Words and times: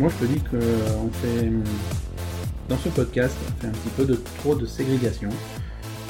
moi 0.00 0.08
je 0.08 0.26
te 0.26 0.32
dis 0.32 0.40
qu'on 0.40 1.10
fait 1.12 1.50
dans 2.70 2.78
ce 2.78 2.88
podcast, 2.88 3.36
on 3.46 3.60
fait 3.60 3.66
un 3.66 3.72
petit 3.72 3.90
peu 3.94 4.06
de 4.06 4.14
trop 4.38 4.54
de 4.54 4.64
ségrégation. 4.64 5.28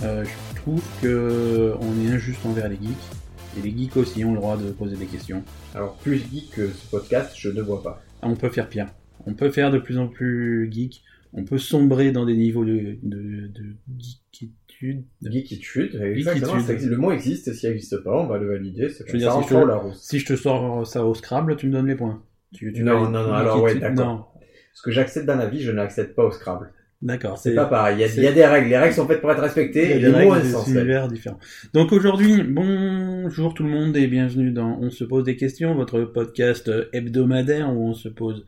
Euh, 0.05 0.25
je 0.25 0.61
trouve 0.61 0.81
que 1.03 1.75
on 1.81 2.07
est 2.07 2.13
injuste 2.13 2.39
envers 2.47 2.69
les 2.69 2.77
geeks. 2.77 3.59
Et 3.59 3.63
les 3.63 3.77
geeks 3.77 3.97
aussi 3.97 4.25
ont 4.25 4.33
le 4.33 4.39
droit 4.39 4.57
de 4.57 4.71
poser 4.71 4.95
des 4.95 5.07
questions. 5.07 5.43
Alors, 5.75 5.97
plus 5.97 6.19
geek 6.19 6.51
que 6.51 6.69
ce 6.69 6.89
podcast, 6.89 7.35
je 7.37 7.49
ne 7.49 7.61
vois 7.63 7.83
pas. 7.83 8.01
Ah, 8.23 8.29
on 8.29 8.37
peut 8.37 8.49
faire 8.49 8.69
pire. 8.69 8.87
On 9.27 9.35
peut 9.35 9.51
faire 9.51 9.73
de 9.73 9.79
plus 9.79 9.99
en 9.99 10.07
plus 10.07 10.71
geek. 10.71 11.03
On 11.33 11.43
peut 11.43 11.59
sombrer 11.59 12.13
dans 12.13 12.25
des 12.25 12.37
niveaux 12.37 12.65
de, 12.65 12.97
de, 13.03 13.49
de 13.49 13.75
geekitude. 13.99 15.03
Geekitude, 15.21 16.01
exactement. 16.01 16.55
le 16.57 16.97
mot 16.97 17.11
existe, 17.11 17.53
s'il 17.55 17.71
n'existe 17.71 17.97
pas, 18.05 18.17
on 18.23 18.29
va 18.29 18.39
le 18.39 18.47
valider. 18.47 18.89
Je 18.89 19.13
veux 19.13 19.19
dire, 19.19 19.33
si 19.33 19.49
je, 19.49 19.55
te, 19.55 19.97
si 19.97 20.19
je, 20.21 20.27
te, 20.27 20.37
sors 20.37 20.87
ça 20.87 21.05
au 21.05 21.13
Scrabble, 21.15 21.57
tu 21.57 21.67
me 21.67 21.73
donnes 21.73 21.89
les 21.89 21.97
points. 21.97 22.23
Tu, 22.53 22.73
non, 22.83 23.09
non, 23.09 23.23
non, 23.23 23.33
alors 23.33 23.63
ouais, 23.63 23.77
d'accord. 23.77 24.35
Ce 24.73 24.83
que 24.83 24.91
j'accepte 24.91 25.27
dans 25.27 25.37
la 25.37 25.47
vie, 25.47 25.63
je 25.63 25.71
n'accepte 25.71 26.15
pas 26.15 26.25
au 26.25 26.31
Scrabble. 26.31 26.73
D'accord. 27.03 27.39
C'est 27.39 27.55
pas 27.55 27.65
pareil. 27.65 27.97
Il 27.97 28.23
y, 28.23 28.27
a, 28.27 28.33
des 28.33 28.45
règles. 28.45 28.69
Les 28.69 28.77
règles 28.77 28.95
sont 28.95 29.07
faites 29.07 29.23
pour 29.23 29.33
être 29.33 29.41
respectées. 29.41 29.97
Il 29.97 30.03
y 30.03 30.07
a 30.07 30.11
des, 30.11 30.15
règles, 30.15 30.43
des 30.43 30.73
univers 30.73 31.09
différents. 31.09 31.39
Donc 31.73 31.93
aujourd'hui, 31.93 32.43
bonjour 32.43 33.55
tout 33.55 33.63
le 33.63 33.71
monde 33.71 33.97
et 33.97 34.07
bienvenue 34.07 34.51
dans 34.51 34.79
On 34.81 34.91
se 34.91 35.05
pose 35.05 35.25
des 35.25 35.37
questions, 35.37 35.75
votre 35.75 36.03
podcast 36.03 36.71
hebdomadaire 36.93 37.71
où 37.75 37.89
on 37.89 37.95
se 37.95 38.11
pose 38.11 38.47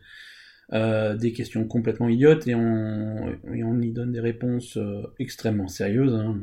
euh, 0.74 1.16
des 1.16 1.32
questions 1.32 1.64
complètement 1.66 2.08
idiotes 2.08 2.46
et 2.46 2.54
on, 2.54 3.28
et 3.52 3.62
on 3.62 3.78
y 3.80 3.90
donne 3.90 4.12
des 4.12 4.20
réponses 4.20 4.78
euh, 4.78 5.02
extrêmement 5.18 5.68
sérieuses. 5.68 6.14
Hein. 6.14 6.34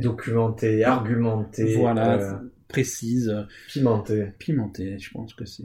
Documentées, 0.00 0.82
argumentées. 0.82 1.74
Voilà, 1.74 2.14
euh, 2.14 2.32
précises. 2.66 3.46
Pimentées. 3.68 4.32
Pimentées, 4.38 4.98
je 4.98 5.10
pense 5.12 5.34
que 5.34 5.44
c'est 5.44 5.64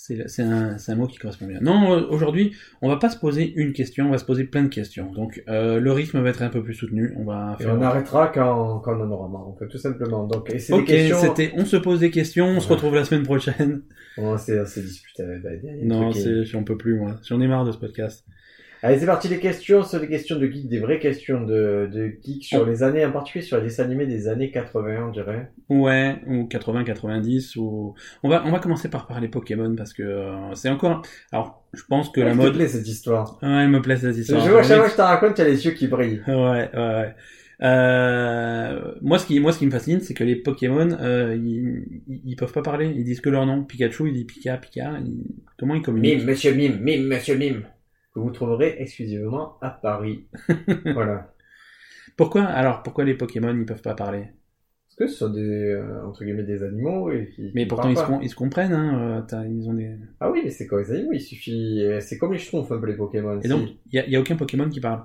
c'est 0.00 0.42
un, 0.42 0.76
un, 0.86 0.94
mot 0.94 1.08
qui 1.08 1.18
correspond 1.18 1.46
bien. 1.46 1.58
Non, 1.60 1.92
euh, 1.92 2.06
aujourd'hui, 2.08 2.54
on 2.82 2.88
va 2.88 2.96
pas 2.98 3.10
se 3.10 3.18
poser 3.18 3.52
une 3.56 3.72
question, 3.72 4.06
on 4.06 4.10
va 4.10 4.18
se 4.18 4.24
poser 4.24 4.44
plein 4.44 4.62
de 4.62 4.68
questions. 4.68 5.10
Donc, 5.12 5.42
euh, 5.48 5.80
le 5.80 5.92
rythme 5.92 6.20
va 6.20 6.30
être 6.30 6.42
un 6.42 6.50
peu 6.50 6.62
plus 6.62 6.74
soutenu. 6.74 7.12
On 7.16 7.24
va 7.24 7.56
faire... 7.58 7.70
Et 7.70 7.72
on 7.72 7.82
arrêtera 7.82 8.28
quand, 8.28 8.78
quand 8.78 8.96
on 8.96 9.02
en 9.02 9.10
aura 9.10 9.28
marre, 9.28 9.48
en 9.48 9.56
fait, 9.56 9.66
tout 9.66 9.76
simplement. 9.76 10.26
Donc, 10.26 10.50
et 10.50 10.72
ok, 10.72 10.84
questions... 10.84 11.18
c'était, 11.20 11.52
on 11.56 11.64
se 11.64 11.76
pose 11.76 11.98
des 11.98 12.10
questions, 12.10 12.46
on 12.46 12.60
se 12.60 12.68
retrouve 12.68 12.94
la 12.94 13.04
semaine 13.04 13.24
prochaine. 13.24 13.82
On 14.16 14.38
s'est 14.38 14.62
disputé 14.76 15.24
avec 15.24 15.62
Non, 15.82 16.12
j'en 16.44 16.62
peux 16.62 16.76
plus, 16.76 16.96
moi. 16.96 17.16
J'en 17.26 17.40
ai 17.40 17.48
marre 17.48 17.64
de 17.64 17.72
ce 17.72 17.78
podcast. 17.78 18.24
Allez, 18.82 18.98
c'est 19.00 19.06
parti, 19.06 19.28
les 19.28 19.40
questions, 19.40 19.82
c'est 19.82 19.98
des 19.98 20.08
questions 20.08 20.38
de 20.38 20.46
geek, 20.46 20.68
des 20.68 20.78
vraies 20.78 21.00
questions 21.00 21.40
de, 21.40 21.88
de 21.92 22.12
geek 22.24 22.44
sur 22.44 22.64
les 22.64 22.84
années, 22.84 23.04
en 23.04 23.10
particulier 23.10 23.44
sur 23.44 23.56
les 23.56 23.64
dessins 23.64 23.84
animés 23.84 24.06
des 24.06 24.28
années 24.28 24.52
80, 24.52 25.06
on 25.08 25.10
dirait. 25.10 25.50
Ouais, 25.68 26.16
ou 26.28 26.46
80, 26.46 26.84
90, 26.84 27.56
ou... 27.56 27.94
On 28.22 28.28
va, 28.28 28.44
on 28.46 28.52
va 28.52 28.60
commencer 28.60 28.88
par 28.88 29.08
parler 29.08 29.26
Pokémon, 29.26 29.74
parce 29.74 29.92
que 29.92 30.04
euh, 30.04 30.54
c'est 30.54 30.68
encore... 30.68 31.02
Alors, 31.32 31.64
je 31.74 31.82
pense 31.88 32.10
que 32.10 32.20
la 32.20 32.34
mode... 32.34 32.52
me 32.52 32.52
plaît 32.52 32.68
cette 32.68 32.86
histoire. 32.86 33.38
Ouais, 33.42 33.48
elle 33.48 33.70
me 33.70 33.82
plaît 33.82 33.96
cette 33.96 34.16
histoire. 34.16 34.44
Je 34.44 34.50
vois, 34.50 34.62
chaque 34.62 34.76
fois 34.76 34.86
que 34.86 34.92
je 34.92 34.96
te 34.96 35.02
raconte, 35.02 35.34
tu 35.34 35.40
as 35.40 35.44
les 35.44 35.64
yeux 35.64 35.72
qui 35.72 35.88
brillent. 35.88 36.22
Ouais, 36.28 36.34
ouais, 36.34 36.70
ouais. 36.74 37.14
Euh, 37.60 38.94
moi, 39.02 39.18
ce 39.18 39.26
qui, 39.26 39.40
moi, 39.40 39.52
ce 39.52 39.58
qui 39.58 39.66
me 39.66 39.72
fascine, 39.72 39.98
c'est 40.00 40.14
que 40.14 40.22
les 40.22 40.36
Pokémon, 40.36 40.96
euh, 41.00 41.36
ils, 41.36 42.00
ils, 42.24 42.36
peuvent 42.36 42.52
pas 42.52 42.62
parler. 42.62 42.92
Ils 42.94 43.02
disent 43.02 43.20
que 43.20 43.30
leur 43.30 43.46
nom. 43.46 43.64
Pikachu, 43.64 44.06
il 44.06 44.14
dit 44.14 44.24
Pika, 44.24 44.56
Pika. 44.58 44.92
Comment 45.58 45.74
ils 45.74 45.82
communiquent? 45.82 46.18
Mime, 46.18 46.26
monsieur 46.26 46.54
Mime, 46.54 46.78
Mime, 46.80 47.08
monsieur 47.08 47.36
Mime 47.36 47.64
que 48.18 48.24
vous 48.24 48.30
trouverez 48.30 48.76
exclusivement 48.78 49.58
à 49.60 49.70
Paris. 49.70 50.26
voilà. 50.94 51.32
Pourquoi 52.16 52.44
alors 52.44 52.82
pourquoi 52.82 53.04
les 53.04 53.14
Pokémon 53.14 53.56
ils 53.56 53.64
peuvent 53.64 53.82
pas 53.82 53.94
parler? 53.94 54.24
Parce 54.88 54.96
que 54.96 55.06
ce 55.06 55.18
sont 55.18 55.30
des 55.30 55.40
euh, 55.40 56.04
entre 56.04 56.24
guillemets 56.24 56.42
des 56.42 56.64
animaux 56.64 57.10
et 57.12 57.30
qui, 57.34 57.52
Mais 57.54 57.66
pourtant 57.66 57.88
ils 57.88 57.96
se, 57.96 58.02
ils 58.22 58.28
se, 58.28 58.34
comprennent 58.34 58.72
hein, 58.72 59.24
euh, 59.32 59.46
ils 59.48 59.68
ont 59.68 59.74
des 59.74 59.94
Ah 60.18 60.30
oui, 60.30 60.40
mais 60.42 60.50
c'est 60.50 60.66
comme 60.66 60.80
les 60.80 60.90
animaux, 60.90 61.12
il 61.12 61.20
suffit 61.20 61.82
euh, 61.82 62.00
c'est 62.00 62.18
comme 62.18 62.32
les 62.32 62.38
schtroumpfs 62.38 62.72
un 62.72 62.78
peu 62.78 62.86
les 62.86 62.96
Pokémon. 62.96 63.40
Et 63.40 63.48
donc 63.48 63.68
il 63.92 64.04
y, 64.08 64.16
a, 64.16 64.20
aucun 64.20 64.34
Pokémon 64.34 64.68
qui 64.68 64.80
parle? 64.80 65.04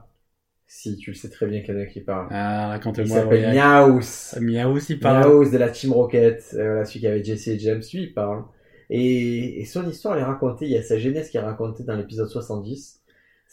Si, 0.65 0.97
tu 0.97 1.11
le 1.11 1.15
sais 1.15 1.29
très 1.29 1.45
bien 1.45 1.61
qu'il 1.61 1.75
y 1.75 1.77
en 1.77 1.81
a 1.81 1.85
qui 1.85 2.01
parle. 2.01 2.27
Ah, 2.31 2.69
raconte-moi. 2.69 3.05
Il 3.05 3.09
s'appelle 3.09 3.53
Miaus. 3.53 4.39
Miaus, 4.41 4.89
il 4.89 4.99
parle. 4.99 5.27
Miaus 5.27 5.51
de 5.51 5.57
la 5.59 5.69
Team 5.69 5.93
Rocket. 5.93 6.43
voilà, 6.53 6.85
celui 6.85 7.01
qui 7.01 7.07
avait 7.07 7.23
Jesse 7.23 7.47
et 7.49 7.59
James, 7.59 7.81
lui, 7.93 8.03
il 8.03 8.13
parle. 8.15 8.45
Et, 8.89 9.61
et, 9.61 9.65
son 9.65 9.87
histoire, 9.87 10.15
elle 10.15 10.21
est 10.21 10.25
racontée, 10.25 10.65
il 10.65 10.71
y 10.71 10.77
a 10.77 10.81
sa 10.81 10.97
jeunesse 10.97 11.29
qui 11.29 11.37
est 11.37 11.41
racontée 11.41 11.83
dans 11.83 11.95
l'épisode 11.95 12.27
70 12.27 13.02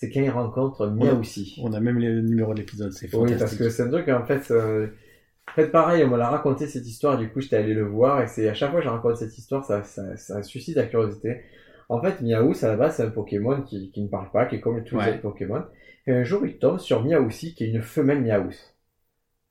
c'est 0.00 0.10
quand 0.10 0.22
il 0.22 0.30
rencontre 0.30 0.86
Miaoussi. 0.86 1.60
On 1.62 1.74
a 1.74 1.80
même 1.80 1.98
les 1.98 2.22
numéros 2.22 2.54
de 2.54 2.60
l'épisode, 2.60 2.90
c'est 2.90 3.06
fantastique. 3.06 3.34
Oui, 3.34 3.38
parce 3.38 3.54
que 3.54 3.68
c'est 3.68 3.82
un 3.82 3.90
truc, 3.90 4.08
en 4.08 4.24
fait, 4.24 4.50
euh, 4.50 4.86
en 5.46 5.52
fait, 5.52 5.66
pareil, 5.66 6.02
on 6.04 6.08
m'a 6.08 6.26
raconté 6.26 6.68
cette 6.68 6.86
histoire, 6.86 7.18
du 7.18 7.28
coup, 7.28 7.42
j'étais 7.42 7.56
allé 7.56 7.74
le 7.74 7.84
voir, 7.84 8.22
et 8.22 8.26
c'est 8.26 8.48
à 8.48 8.54
chaque 8.54 8.70
fois 8.70 8.80
que 8.80 8.86
je 8.86 8.90
raconte 8.90 9.18
cette 9.18 9.36
histoire, 9.36 9.62
ça, 9.62 9.82
ça, 9.82 10.16
ça 10.16 10.42
suscite 10.42 10.76
la 10.76 10.84
curiosité. 10.84 11.42
En 11.90 12.00
fait, 12.00 12.22
Miaous, 12.22 12.64
à 12.64 12.68
la 12.68 12.76
base, 12.76 12.96
c'est 12.96 13.02
un 13.02 13.10
Pokémon 13.10 13.60
qui, 13.60 13.90
qui 13.90 14.02
ne 14.02 14.08
parle 14.08 14.30
pas, 14.30 14.46
qui 14.46 14.56
est 14.56 14.60
comme 14.60 14.82
tous 14.84 14.98
les 14.98 15.10
autres 15.10 15.20
Pokémon. 15.20 15.64
Et 16.06 16.12
un 16.12 16.24
jour, 16.24 16.46
il 16.46 16.56
tombe 16.56 16.78
sur 16.78 17.04
Miaoussi, 17.04 17.54
qui 17.54 17.64
est 17.64 17.68
une 17.68 17.82
femelle 17.82 18.22
Miaous. 18.22 18.54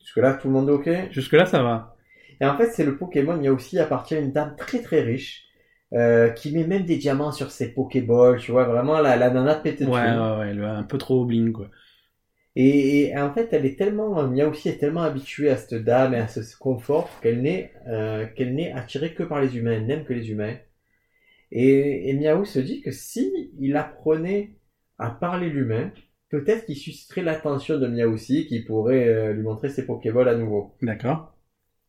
Jusque-là, 0.02 0.34
tout 0.34 0.48
le 0.48 0.54
monde 0.54 0.70
est 0.70 0.72
OK? 0.72 1.12
Jusque-là, 1.12 1.46
ça 1.46 1.62
va. 1.62 1.96
Et 2.42 2.46
en 2.48 2.58
fait, 2.58 2.72
c'est 2.72 2.86
le 2.86 2.98
Pokémon 2.98 3.38
Miaoussi 3.38 3.78
appartient 3.78 4.16
à 4.16 4.20
une 4.20 4.32
dame 4.32 4.56
très 4.58 4.82
très 4.82 5.02
riche, 5.02 5.44
euh, 5.94 6.30
qui 6.30 6.52
met 6.52 6.66
même 6.66 6.84
des 6.84 6.98
diamants 6.98 7.32
sur 7.32 7.52
ses 7.52 7.74
Pokéballs, 7.74 8.40
tu 8.40 8.52
vois, 8.52 8.66
vraiment 8.66 9.00
la, 9.00 9.16
la 9.18 9.30
nana 9.30 9.56
pété 9.56 9.86
ouais, 9.86 9.92
ouais, 9.92 10.38
ouais, 10.40 10.50
elle 10.50 10.64
un 10.64 10.84
peu 10.84 10.98
trop 10.98 11.26
bling, 11.26 11.52
quoi. 11.52 11.70
Et, 12.56 13.14
en 13.18 13.34
fait, 13.34 13.54
elle 13.54 13.66
est 13.66 13.78
tellement, 13.78 14.28
Mia 14.28 14.48
aussi 14.48 14.70
est 14.70 14.78
tellement 14.78 15.04
habituée 15.04 15.50
à 15.50 15.56
cette 15.56 15.84
dame 15.84 16.14
et 16.14 16.18
à 16.18 16.28
ce 16.28 16.58
confort 16.58 17.10
qu'elle 17.22 17.42
n'est, 17.42 17.72
euh, 17.88 18.26
qu'elle 18.36 18.54
n'est 18.54 18.74
attirée 18.74 19.14
que 19.14 19.24
par 19.24 19.40
les 19.40 19.56
humains, 19.56 19.74
elle 19.74 19.86
n'aime 19.86 20.04
que 20.04 20.14
les 20.14 20.30
humains. 20.30 20.58
Et, 21.52 22.10
et 22.10 22.14
Miaou 22.14 22.46
se 22.46 22.60
dit 22.60 22.82
que 22.82 22.92
si 22.92 23.52
il 23.60 23.76
apprenait 23.78 24.58
à 24.98 25.10
parler 25.10 25.50
l'humain, 25.50 25.92
peut-être 26.30 26.66
qu'il 26.66 26.76
susciterait 26.76 27.22
l'attention 27.22 27.80
de 27.80 27.88
Miaoussi, 27.88 28.46
qui 28.48 28.60
pourrait 28.62 29.08
euh, 29.08 29.34
lui 29.34 29.44
montrer 29.44 29.70
ses 29.70 29.86
Pokéballs 29.86 30.28
à 30.28 30.36
nouveau. 30.36 30.76
D'accord. 30.82 31.34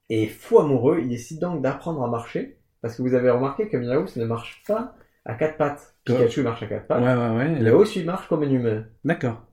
Et 0.08 0.26
fou 0.28 0.58
amoureux, 0.60 1.00
il 1.02 1.08
décide 1.08 1.40
donc 1.40 1.62
d'apprendre 1.62 2.02
à 2.02 2.08
marcher 2.08 2.59
parce 2.82 2.96
que 2.96 3.02
vous 3.02 3.14
avez 3.14 3.30
remarqué 3.30 3.68
que 3.68 3.76
Miaous 3.76 4.08
ne 4.16 4.24
marche 4.24 4.62
pas 4.66 4.94
à 5.24 5.34
quatre 5.34 5.56
pattes. 5.56 5.94
Pikachu 6.04 6.42
marche 6.42 6.62
à 6.62 6.66
quatre 6.66 6.86
pattes. 6.86 7.02
Ouais, 7.02 7.14
ouais, 7.14 7.36
ouais. 7.36 7.60
Miaous, 7.60 7.84
il 7.96 8.06
marche 8.06 8.28
comme 8.28 8.42
un 8.42 8.50
humain. 8.50 8.86
D'accord. 9.04 9.46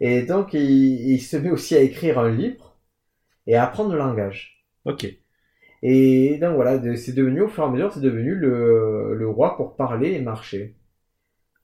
Et 0.00 0.22
donc, 0.22 0.52
il, 0.52 1.18
se 1.20 1.36
met 1.36 1.50
aussi 1.50 1.74
à 1.74 1.80
écrire 1.80 2.18
un 2.18 2.30
livre 2.30 2.76
et 3.46 3.56
à 3.56 3.64
apprendre 3.64 3.92
le 3.92 3.98
langage. 3.98 4.64
Ok. 4.84 5.06
Et 5.82 6.38
donc 6.38 6.54
voilà, 6.54 6.96
c'est 6.96 7.14
devenu, 7.14 7.42
au 7.42 7.48
fur 7.48 7.64
et 7.64 7.66
à 7.66 7.70
mesure, 7.70 7.92
c'est 7.92 8.00
devenu 8.00 8.34
le, 8.34 9.14
le 9.14 9.28
roi 9.28 9.56
pour 9.56 9.76
parler 9.76 10.12
et 10.12 10.20
marcher. 10.20 10.76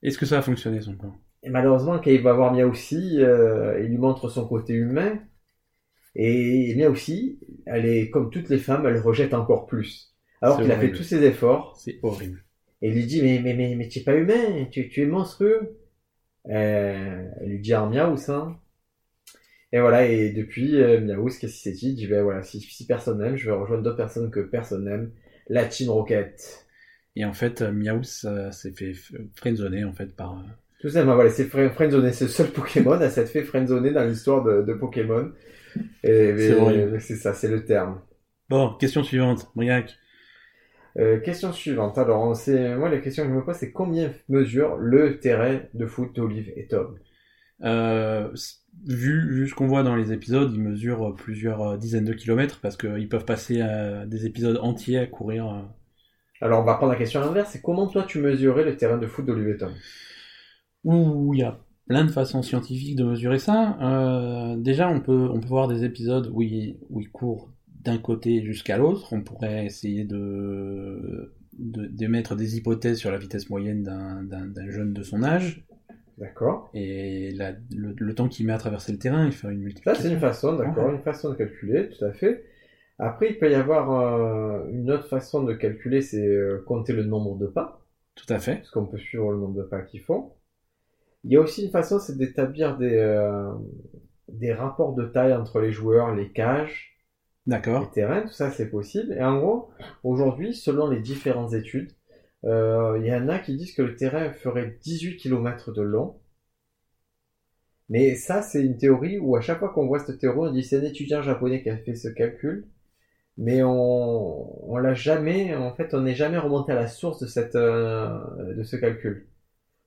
Est-ce 0.03 0.19
que 0.19 0.27
ça 0.27 0.39
a 0.39 0.43
fonctionné 0.43 0.81
son 0.81 0.97
plan? 0.97 1.15
Et 1.43 1.51
malheureusement, 1.51 1.99
quand 1.99 2.11
il 2.11 2.23
va 2.23 2.33
voir 2.33 2.53
Miaoussi, 2.53 3.17
euh, 3.21 3.81
il 3.81 3.89
lui 3.89 3.99
montre 3.99 4.29
son 4.29 4.47
côté 4.47 4.75
humain. 4.75 5.19
Et 6.15 6.75
Miaoussi, 6.77 7.41
elle 7.67 7.87
est 7.87 8.11
comme 8.11 8.31
toutes 8.31 8.49
les 8.49 8.59
femmes, 8.59 8.87
elle 8.87 8.99
rejette 8.99 9.35
encore 9.35 9.67
plus. 9.67 10.12
Alors 10.43 10.61
qu'il 10.61 10.71
a 10.71 10.79
fait 10.79 10.93
tous 10.93 11.05
ses 11.05 11.23
efforts. 11.25 11.77
C'est 11.79 11.99
horrible. 12.03 12.45
Et 12.83 12.89
il 12.89 12.95
lui 12.95 13.07
dit, 13.07 13.23
mais, 13.23 13.41
mais, 13.43 13.55
mais, 13.55 13.77
mais 13.77 13.89
tu 13.89 14.01
es 14.01 14.03
pas 14.03 14.17
humain, 14.17 14.67
tu, 14.71 14.89
tu 14.89 15.03
es 15.03 15.07
monstrueux. 15.07 15.79
Euh, 16.49 17.25
elle 17.41 17.49
lui 17.49 17.61
dit, 17.61 17.73
un 17.73 17.89
miaous, 17.89 18.29
hein. 18.29 18.59
Et 19.73 19.81
voilà, 19.81 20.07
et 20.07 20.31
depuis, 20.31 20.77
euh, 20.83 21.01
Miaous, 21.01 21.29
qu'est-ce 21.29 21.39
qu'il 21.39 21.49
s'est 21.51 21.73
dit 21.73 21.91
Il 21.91 21.95
dit, 21.95 22.07
ben 22.07 22.23
voilà, 22.23 22.43
si, 22.43 22.61
si 22.61 22.87
personne 22.87 23.21
n'aime, 23.21 23.37
je 23.37 23.47
vais 23.47 23.57
rejoindre 23.57 23.83
d'autres 23.83 23.97
personnes 23.97 24.31
que 24.31 24.41
personne 24.41 24.85
n'aime. 24.85 25.13
La 25.49 25.65
Team 25.65 25.89
Rocket. 25.89 26.67
Et 27.17 27.25
en 27.25 27.33
fait, 27.33 27.63
euh, 27.63 27.73
Miaous 27.73 28.03
s'est 28.03 28.73
fait 28.73 28.93
friendzoner, 29.35 29.85
en 29.85 29.95
fait, 29.95 30.15
par... 30.15 30.33
Euh, 30.33 30.43
Tout 30.81 30.91
simplement, 30.91 31.15
voilà, 31.15 31.31
c'est 31.31 31.47
friendzoné, 31.47 32.13
c'est 32.13 32.25
le 32.25 32.31
seul 32.31 32.49
Pokémon 32.49 32.93
à 32.93 33.09
s'être 33.09 33.31
fait 33.31 33.45
friendzoner 33.45 33.93
dans 33.93 34.05
l'histoire 34.05 34.45
de, 34.45 34.63
de, 34.63 34.75
Pokémon. 34.75 35.33
Et 36.03 36.35
c'est 36.99 37.17
ça, 37.17 37.33
c'est 37.33 37.49
le 37.49 37.65
terme. 37.65 38.01
Bon, 38.51 38.75
question 38.75 39.03
suivante, 39.03 39.51
Briac. 39.55 39.97
Euh, 40.99 41.21
question 41.21 41.53
suivante. 41.53 41.97
Alors, 41.99 42.35
moi, 42.79 42.89
la 42.89 42.99
question 42.99 43.25
que 43.25 43.31
je 43.31 43.35
me 43.35 43.45
pose, 43.45 43.57
c'est 43.57 43.73
combien 43.73 44.13
mesure 44.29 44.77
le 44.77 45.19
terrain 45.19 45.61
de 45.73 45.87
foot 45.87 46.15
d'Olive 46.15 46.53
et 46.57 46.67
Tom? 46.67 46.99
Euh, 47.65 48.29
vu, 48.87 49.35
vu 49.35 49.49
ce 49.49 49.55
qu'on 49.55 49.69
voit 49.69 49.83
dans 49.83 49.97
les 49.97 50.13
épisodes, 50.13 50.53
ils 50.53 50.61
mesurent 50.61 51.15
plusieurs 51.15 51.63
euh, 51.63 51.77
dizaines 51.77 52.05
de 52.05 52.13
kilomètres 52.13 52.61
parce 52.61 52.77
qu'ils 52.77 53.09
peuvent 53.09 53.25
passer 53.25 53.61
à 53.61 54.05
des 54.05 54.27
épisodes 54.27 54.59
entiers 54.61 54.99
à 54.99 55.07
courir. 55.07 55.65
Alors, 56.41 56.61
on 56.61 56.65
va 56.65 56.75
prendre 56.75 56.93
la 56.93 56.99
question 56.99 57.21
inverse. 57.23 57.51
C'est 57.53 57.63
comment 57.63 57.87
toi 57.87 58.03
tu 58.03 58.19
mesurais 58.19 58.65
le 58.65 58.77
terrain 58.77 58.99
de 58.99 59.07
foot 59.07 59.25
d'Olive 59.25 59.49
et 59.49 59.57
Tom? 59.57 59.73
Ouh, 60.85 61.33
il 61.35 61.41
y 61.41 61.45
a 61.45 61.59
plein 61.87 62.05
de 62.05 62.11
façons 62.11 62.43
scientifiques 62.43 62.97
de 62.97 63.05
mesurer 63.05 63.39
ça. 63.39 63.77
Euh, 63.81 64.57
déjà, 64.57 64.89
on 64.89 65.01
peut, 65.01 65.29
on 65.33 65.41
peut 65.41 65.49
voir 65.49 65.69
des 65.69 65.85
épisodes 65.85 66.29
où 66.33 66.43
ils, 66.43 66.79
où 66.91 67.01
ils 67.01 67.11
courent 67.11 67.53
d'un 67.85 67.99
côté 67.99 68.43
jusqu'à 68.43 68.77
l'autre. 68.79 69.13
On 69.13 69.23
pourrait 69.23 69.67
essayer 69.67 70.05
de, 70.05 71.35
d'émettre 71.53 72.37
des 72.37 72.57
hypothèses 72.57 72.99
sur 72.99 73.11
la 73.11 73.19
vitesse 73.19 73.51
moyenne 73.51 73.83
d'un 73.83 74.71
jeune 74.71 74.93
de 74.93 75.03
son 75.03 75.23
âge. 75.23 75.65
D'accord. 76.19 76.71
Et 76.75 77.35
le, 77.75 78.15
temps 78.15 78.29
qu'il 78.29 78.47
met 78.47 78.53
à 78.53 78.59
traverser 78.59 78.93
le 78.93 78.99
terrain, 78.99 79.27
il 79.27 79.33
fait 79.33 79.49
une 79.49 79.61
multiplication. 79.61 80.03
Ça, 80.03 80.09
c'est 80.09 80.15
une 80.15 80.21
façon, 80.21 80.57
d'accord, 80.57 80.91
une 80.91 81.03
façon 81.03 81.31
de 81.31 81.35
calculer, 81.35 81.89
tout 81.89 82.05
à 82.05 82.13
fait. 82.13 82.45
Après, 82.99 83.31
il 83.31 83.39
peut 83.39 83.51
y 83.51 83.55
avoir 83.55 83.91
euh, 83.91 84.69
une 84.71 84.91
autre 84.91 85.09
façon 85.09 85.43
de 85.43 85.55
calculer, 85.55 86.03
c'est 86.03 86.25
euh, 86.25 86.63
compter 86.67 86.93
le 86.93 87.05
nombre 87.05 87.37
de 87.39 87.47
pas. 87.47 87.81
Tout 88.15 88.33
à 88.33 88.39
fait. 88.39 88.57
Parce 88.57 88.71
qu'on 88.71 88.87
peut 88.87 88.99
suivre 88.99 89.33
le 89.33 89.39
nombre 89.39 89.57
de 89.57 89.63
pas 89.63 89.81
qu'ils 89.81 90.03
font. 90.03 90.33
Il 91.25 91.33
y 91.33 91.37
a 91.37 91.41
aussi 91.41 91.65
une 91.65 91.71
façon, 91.71 91.99
c'est 91.99 92.17
d'établir 92.17 92.77
des, 92.77 92.95
euh, 92.95 93.53
des 94.29 94.53
rapports 94.53 94.95
de 94.95 95.07
taille 95.07 95.35
entre 95.35 95.61
les 95.61 95.73
joueurs, 95.73 96.15
les 96.15 96.31
cages, 96.31 96.92
les 97.77 97.87
D'accord. 97.87 97.91
terrains, 97.91 98.23
tout 98.23 98.33
ça 98.33 98.51
c'est 98.51 98.71
possible. 98.71 99.13
Et 99.15 99.23
en 99.23 99.39
gros, 99.39 99.71
aujourd'hui, 100.05 100.55
selon 100.55 100.89
les 100.89 101.01
différentes 101.01 101.55
études, 101.55 101.93
euh, 102.45 102.99
il 103.01 103.07
y 103.07 103.15
en 103.15 103.29
a 103.29 103.39
qui 103.39 103.57
disent 103.57 103.75
que 103.75 103.83
le 103.83 103.97
terrain 103.97 104.33
ferait 104.33 104.79
18 104.83 105.17
km 105.19 105.73
de 105.73 105.83
long. 105.83 106.21
Mais 107.89 108.15
ça, 108.17 108.43
c'est 108.43 108.65
une 108.65 108.77
théorie 108.77 109.19
où 109.19 109.37
à 109.37 109.41
chaque 109.41 109.59
fois 109.61 109.69
qu'on 109.71 109.87
voit 109.87 110.01
cette 110.01 110.19
théorie, 110.19 110.49
on 110.49 110.53
dit 110.53 110.63
c'est 110.65 110.79
un 110.79 110.85
étudiant 110.85 111.23
japonais 111.23 111.63
qui 111.63 111.71
a 111.71 111.77
fait 111.77 111.95
ce 111.95 112.09
calcul. 112.09 112.67
Mais 113.39 113.63
on, 113.65 114.73
on 114.73 114.79
l'a 114.79 114.95
jamais, 114.95 115.55
en 115.57 115.75
fait, 115.75 115.95
on 115.95 116.03
n'est 116.03 116.15
jamais 116.15 116.39
remonté 116.39 116.73
à 116.73 116.77
la 116.77 116.89
source 116.89 117.21
de 117.21 117.27
cette, 117.27 117.57
euh, 117.57 118.55
de 118.55 118.63
ce 118.65 118.77
calcul. 118.77 119.29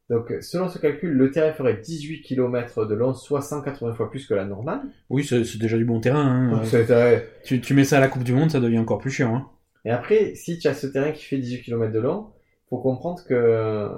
Donc, 0.09 0.31
selon 0.41 0.69
ce 0.69 0.77
calcul, 0.77 1.11
le 1.11 1.31
terrain 1.31 1.51
ferait 1.53 1.77
18 1.77 2.21
km 2.21 2.85
de 2.85 2.93
long, 2.93 3.13
soit 3.15 3.41
180 3.41 3.93
fois 3.93 4.09
plus 4.11 4.27
que 4.27 4.33
la 4.35 4.45
normale. 4.45 4.81
Oui, 5.09 5.23
c'est 5.23 5.43
c'est 5.43 5.57
déjà 5.57 5.77
du 5.77 5.85
bon 5.85 5.99
terrain. 5.99 6.21
hein. 6.25 6.51
Donc, 6.57 6.65
c'est- 6.65 6.91
euh, 6.91 7.19
Tu, 7.43 7.59
tu 7.59 7.73
mets 7.73 7.85
ça 7.85 7.97
à 7.97 7.99
la 8.01 8.07
Coupe 8.07 8.23
du 8.23 8.33
Monde, 8.33 8.51
ça 8.51 8.59
devient 8.59 8.77
encore 8.79 8.99
plus 8.99 9.09
chiant. 9.11 9.35
Hein. 9.35 9.47
Et 9.83 9.89
après, 9.91 10.35
si 10.35 10.59
tu 10.59 10.67
as 10.67 10.73
ce 10.75 10.87
terrain 10.87 11.11
qui 11.11 11.23
fait 11.25 11.37
18 11.37 11.63
km 11.63 11.91
de 11.91 11.99
long, 11.99 12.27
faut 12.69 12.77
comprendre 12.79 13.23
que 13.27 13.33
euh, 13.33 13.89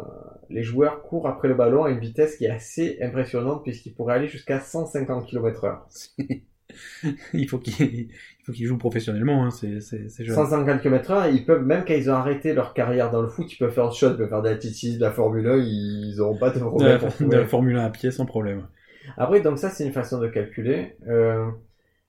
les 0.50 0.63
joueurs 0.63 1.01
courent 1.01 1.27
après 1.27 1.48
le 1.50 1.56
ballon 1.56 1.83
à 1.86 1.89
une 1.89 2.00
vitesse 2.00 2.38
qui 2.38 2.45
est 2.45 2.50
assez 2.50 2.98
impressionnante 3.01 3.63
puisqu'ils 3.63 3.94
pourraient 3.94 4.15
aller 4.15 4.27
jusqu'à 4.27 4.60
150 4.60 5.25
km 5.27 5.63
heure. 5.65 5.88
il 7.33 7.47
faut 7.47 7.57
qu'ils 7.59 8.09
qu'ils 8.53 8.65
jouent 8.65 8.77
professionnellement, 8.77 9.45
hein. 9.45 9.51
c'est 9.51 9.81
c'est- 9.81 10.07
c'est 10.09 10.24
jeune. 10.25 10.35
150 10.35 10.81
km 10.81 11.12
heure, 11.12 11.27
ils 11.27 11.45
peuvent, 11.45 11.65
même 11.65 11.83
quand 11.85 11.94
ils 11.94 12.09
ont 12.09 12.13
arrêté 12.13 12.53
leur 12.53 12.74
carrière 12.74 13.12
dans 13.12 13.21
le 13.21 13.27
foot, 13.27 13.51
ils 13.51 13.57
peuvent 13.57 13.74
faire 13.74 13.85
autre 13.85 13.95
chose, 13.95 14.12
ils 14.13 14.18
peuvent 14.18 14.29
faire 14.29 14.41
de 14.41 14.50
la 14.50 14.56
TT, 14.56 14.95
de 14.97 15.01
la 15.01 15.12
Formule 15.12 15.47
1, 15.47 15.57
ils 15.57 16.21
auront 16.21 16.38
pas 16.38 16.50
de 16.51 16.56
De 16.56 16.59
problème 16.63 16.91
la, 16.94 16.97
pour 17.00 17.27
de 17.29 17.35
la 17.35 17.45
Formule 17.45 17.77
1 17.77 17.85
à 17.85 17.89
pied 17.89 18.12
sans 18.12 18.25
problème. 18.25 18.68
Après, 19.18 19.41
donc 19.41 19.57
ça, 19.59 19.69
c'est 19.69 19.85
une 19.85 19.94
façon 19.94 20.19
de 20.19 20.27
calculer. 20.27 20.95
Euh, 21.07 21.45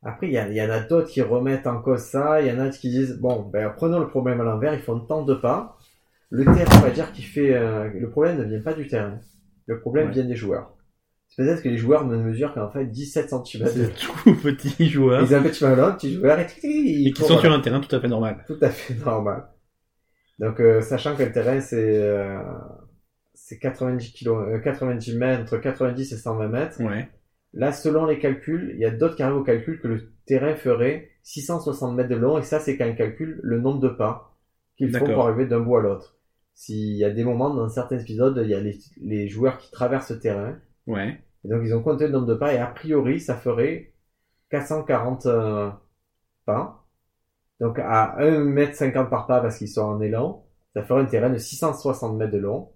après, 0.02 0.28
il 0.28 0.32
y, 0.32 0.62
en 0.62 0.70
a 0.70 0.80
d'autres 0.80 1.08
qui 1.08 1.22
remettent 1.22 1.66
en 1.66 1.80
cause 1.80 2.00
ça. 2.00 2.40
Il 2.40 2.48
y 2.48 2.52
en 2.52 2.58
a 2.60 2.68
qui 2.70 2.88
disent, 2.90 3.18
bon, 3.20 3.42
ben, 3.52 3.72
prenons 3.76 3.98
le 3.98 4.08
problème 4.08 4.40
à 4.40 4.44
l'envers, 4.44 4.74
ils 4.74 4.80
font 4.80 4.98
tant 5.00 5.24
de 5.24 5.34
pas. 5.34 5.76
Le 6.30 6.44
terrain, 6.44 6.78
on 6.78 6.80
va 6.82 6.90
dire 6.90 7.10
qu'il 7.12 7.24
fait... 7.24 7.54
euh, 7.54 7.88
le 7.92 8.10
problème 8.10 8.38
ne 8.38 8.44
vient 8.44 8.60
pas 8.60 8.74
du 8.74 8.86
terrain. 8.86 9.18
Le 9.66 9.80
problème 9.80 10.08
Ouais. 10.08 10.12
vient 10.12 10.24
des 10.24 10.36
joueurs. 10.36 10.72
Peut-être 11.38 11.62
que 11.62 11.69
les 11.69 11.79
joueurs 11.79 12.05
ne 12.05 12.17
mesurent 12.17 12.52
qu'en 12.52 12.69
fait 12.69 12.85
17 12.85 13.31
cm. 13.31 13.69
C'est 13.69 13.94
tout 13.94 14.35
petits 14.43 14.88
joueurs 14.88 15.23
Ils 15.23 15.32
ont 15.32 15.38
un 15.38 15.43
petit 15.43 15.64
petit 15.96 16.14
joueur, 16.14 16.40
et, 16.40 16.46
ils 16.64 17.08
et 17.08 17.12
qui 17.12 17.23
sont 17.23 17.38
sur 17.38 17.52
un 17.52 17.61
terrain 17.61 17.79
tout 17.81 17.94
à 17.94 18.00
fait 18.00 18.08
normal. 18.08 18.44
Tout 18.49 18.58
à 18.61 18.70
fait 18.70 18.94
normal. 18.94 19.44
Donc, 20.40 20.58
euh, 20.58 20.81
sachant 20.81 21.14
que 21.14 21.23
le 21.23 21.31
terrain, 21.31 21.61
c'est... 21.61 21.96
euh, 21.96 22.43
c'est 23.35 23.61
90 23.61 24.12
kilo, 24.12 24.37
euh, 24.37 24.58
90 24.58 25.17
mètres, 25.17 25.43
entre 25.43 25.58
90 25.58 26.12
et 26.12 26.17
120 26.17 26.49
mètres. 26.49 26.82
Ouais. 26.82 27.08
Là, 27.55 27.70
selon 27.70 28.05
les 28.06 28.19
calculs, 28.19 28.73
il 28.75 28.81
y 28.81 28.85
a 28.85 28.90
d'autres 28.90 29.14
qui 29.14 29.23
arrivent 29.23 29.37
au 29.37 29.44
calcul 29.44 29.81
que 29.81 29.87
le 29.87 30.12
terrain 30.26 30.56
ferait 30.56 31.08
660 31.23 31.94
mètres 31.94 32.08
de 32.11 32.17
long, 32.17 32.37
et 32.38 32.43
ça, 32.43 32.58
c'est 32.58 32.76
quand 32.76 32.85
ils 32.85 32.96
calculent 32.96 33.38
le 33.44 33.61
nombre 33.61 33.79
de 33.79 33.88
pas 33.88 34.37
qu'ils 34.76 34.90
font 34.90 35.06
pour 35.06 35.25
arriver 35.29 35.46
d'un 35.46 35.61
bout 35.61 35.76
à 35.76 35.82
l'autre. 35.82 36.17
S'il 36.55 36.96
y 36.96 37.05
a 37.05 37.11
des 37.11 37.23
moments, 37.23 37.55
dans 37.55 37.69
certains 37.69 37.99
épisodes, 38.00 38.40
il 38.43 38.50
y 38.50 38.55
a 38.55 38.61
les, 38.61 38.76
les 39.00 39.29
joueurs 39.29 39.58
qui 39.58 39.70
traversent 39.70 40.11
le 40.11 40.19
terrain, 40.19 40.58
Ouais. 40.88 41.20
Et 41.44 41.49
donc 41.49 41.62
ils 41.64 41.75
ont 41.75 41.82
compté 41.82 42.06
le 42.06 42.12
nombre 42.12 42.26
de 42.26 42.35
pas, 42.35 42.52
et 42.55 42.58
a 42.58 42.67
priori, 42.67 43.20
ça 43.20 43.37
ferait 43.37 43.93
440 44.50 45.26
euh, 45.26 45.70
pas. 46.46 46.85
Donc 47.61 47.79
à 47.79 48.17
1m50 48.20 49.08
par 49.11 49.26
pas 49.26 49.40
parce 49.40 49.58
qu'ils 49.58 49.69
sont 49.69 49.82
en 49.82 50.00
élan, 50.00 50.44
ça 50.75 50.82
ferait 50.82 51.02
un 51.02 51.06
terrain 51.06 51.31
de 51.31 51.38
660 51.38 52.17
mètres 52.17 52.32
de 52.32 52.38
long. 52.38 52.70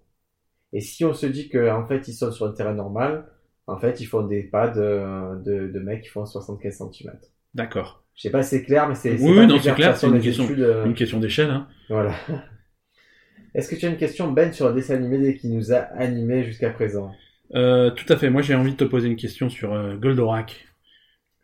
Et 0.72 0.80
si 0.80 1.04
on 1.04 1.12
se 1.14 1.26
dit 1.26 1.48
qu'en 1.48 1.86
fait 1.86 2.08
ils 2.08 2.14
sont 2.14 2.32
sur 2.32 2.46
un 2.46 2.52
terrain 2.52 2.74
normal, 2.74 3.26
en 3.66 3.78
fait 3.78 4.00
ils 4.00 4.06
font 4.06 4.22
des 4.22 4.42
pas 4.42 4.68
de, 4.68 5.40
de, 5.44 5.68
de 5.68 5.78
mecs 5.80 6.02
qui 6.02 6.08
font 6.08 6.26
75 6.26 6.78
cm. 6.92 7.12
D'accord. 7.54 8.02
Je 8.14 8.22
sais 8.22 8.30
pas 8.30 8.42
si 8.42 8.50
c'est 8.50 8.62
clair, 8.64 8.88
mais 8.88 8.94
c'est 8.94 9.12
Oui, 9.12 9.18
c'est 9.18 9.34
pas 9.34 9.46
non, 9.46 9.58
clair, 9.58 10.04
une 10.04 10.20
question- 10.20 10.48
euh, 10.50 10.84
Une 10.84 10.94
question 10.94 11.18
d'échelle, 11.20 11.50
hein. 11.50 11.68
Voilà. 11.88 12.12
Est-ce 13.54 13.68
que 13.68 13.76
tu 13.76 13.86
as 13.86 13.90
une 13.90 13.96
question, 13.98 14.32
Ben, 14.32 14.52
sur 14.52 14.68
le 14.68 14.74
dessin 14.74 14.94
animé 14.94 15.36
qui 15.36 15.48
nous 15.48 15.72
a 15.72 15.76
animés 15.76 16.42
jusqu'à 16.44 16.70
présent? 16.70 17.12
Euh, 17.54 17.90
tout 17.90 18.10
à 18.12 18.16
fait. 18.16 18.30
Moi, 18.30 18.42
j'ai 18.42 18.54
envie 18.54 18.72
de 18.72 18.76
te 18.76 18.84
poser 18.84 19.08
une 19.08 19.16
question 19.16 19.50
sur 19.50 19.72
euh, 19.72 19.96
Goldorak. 19.96 20.68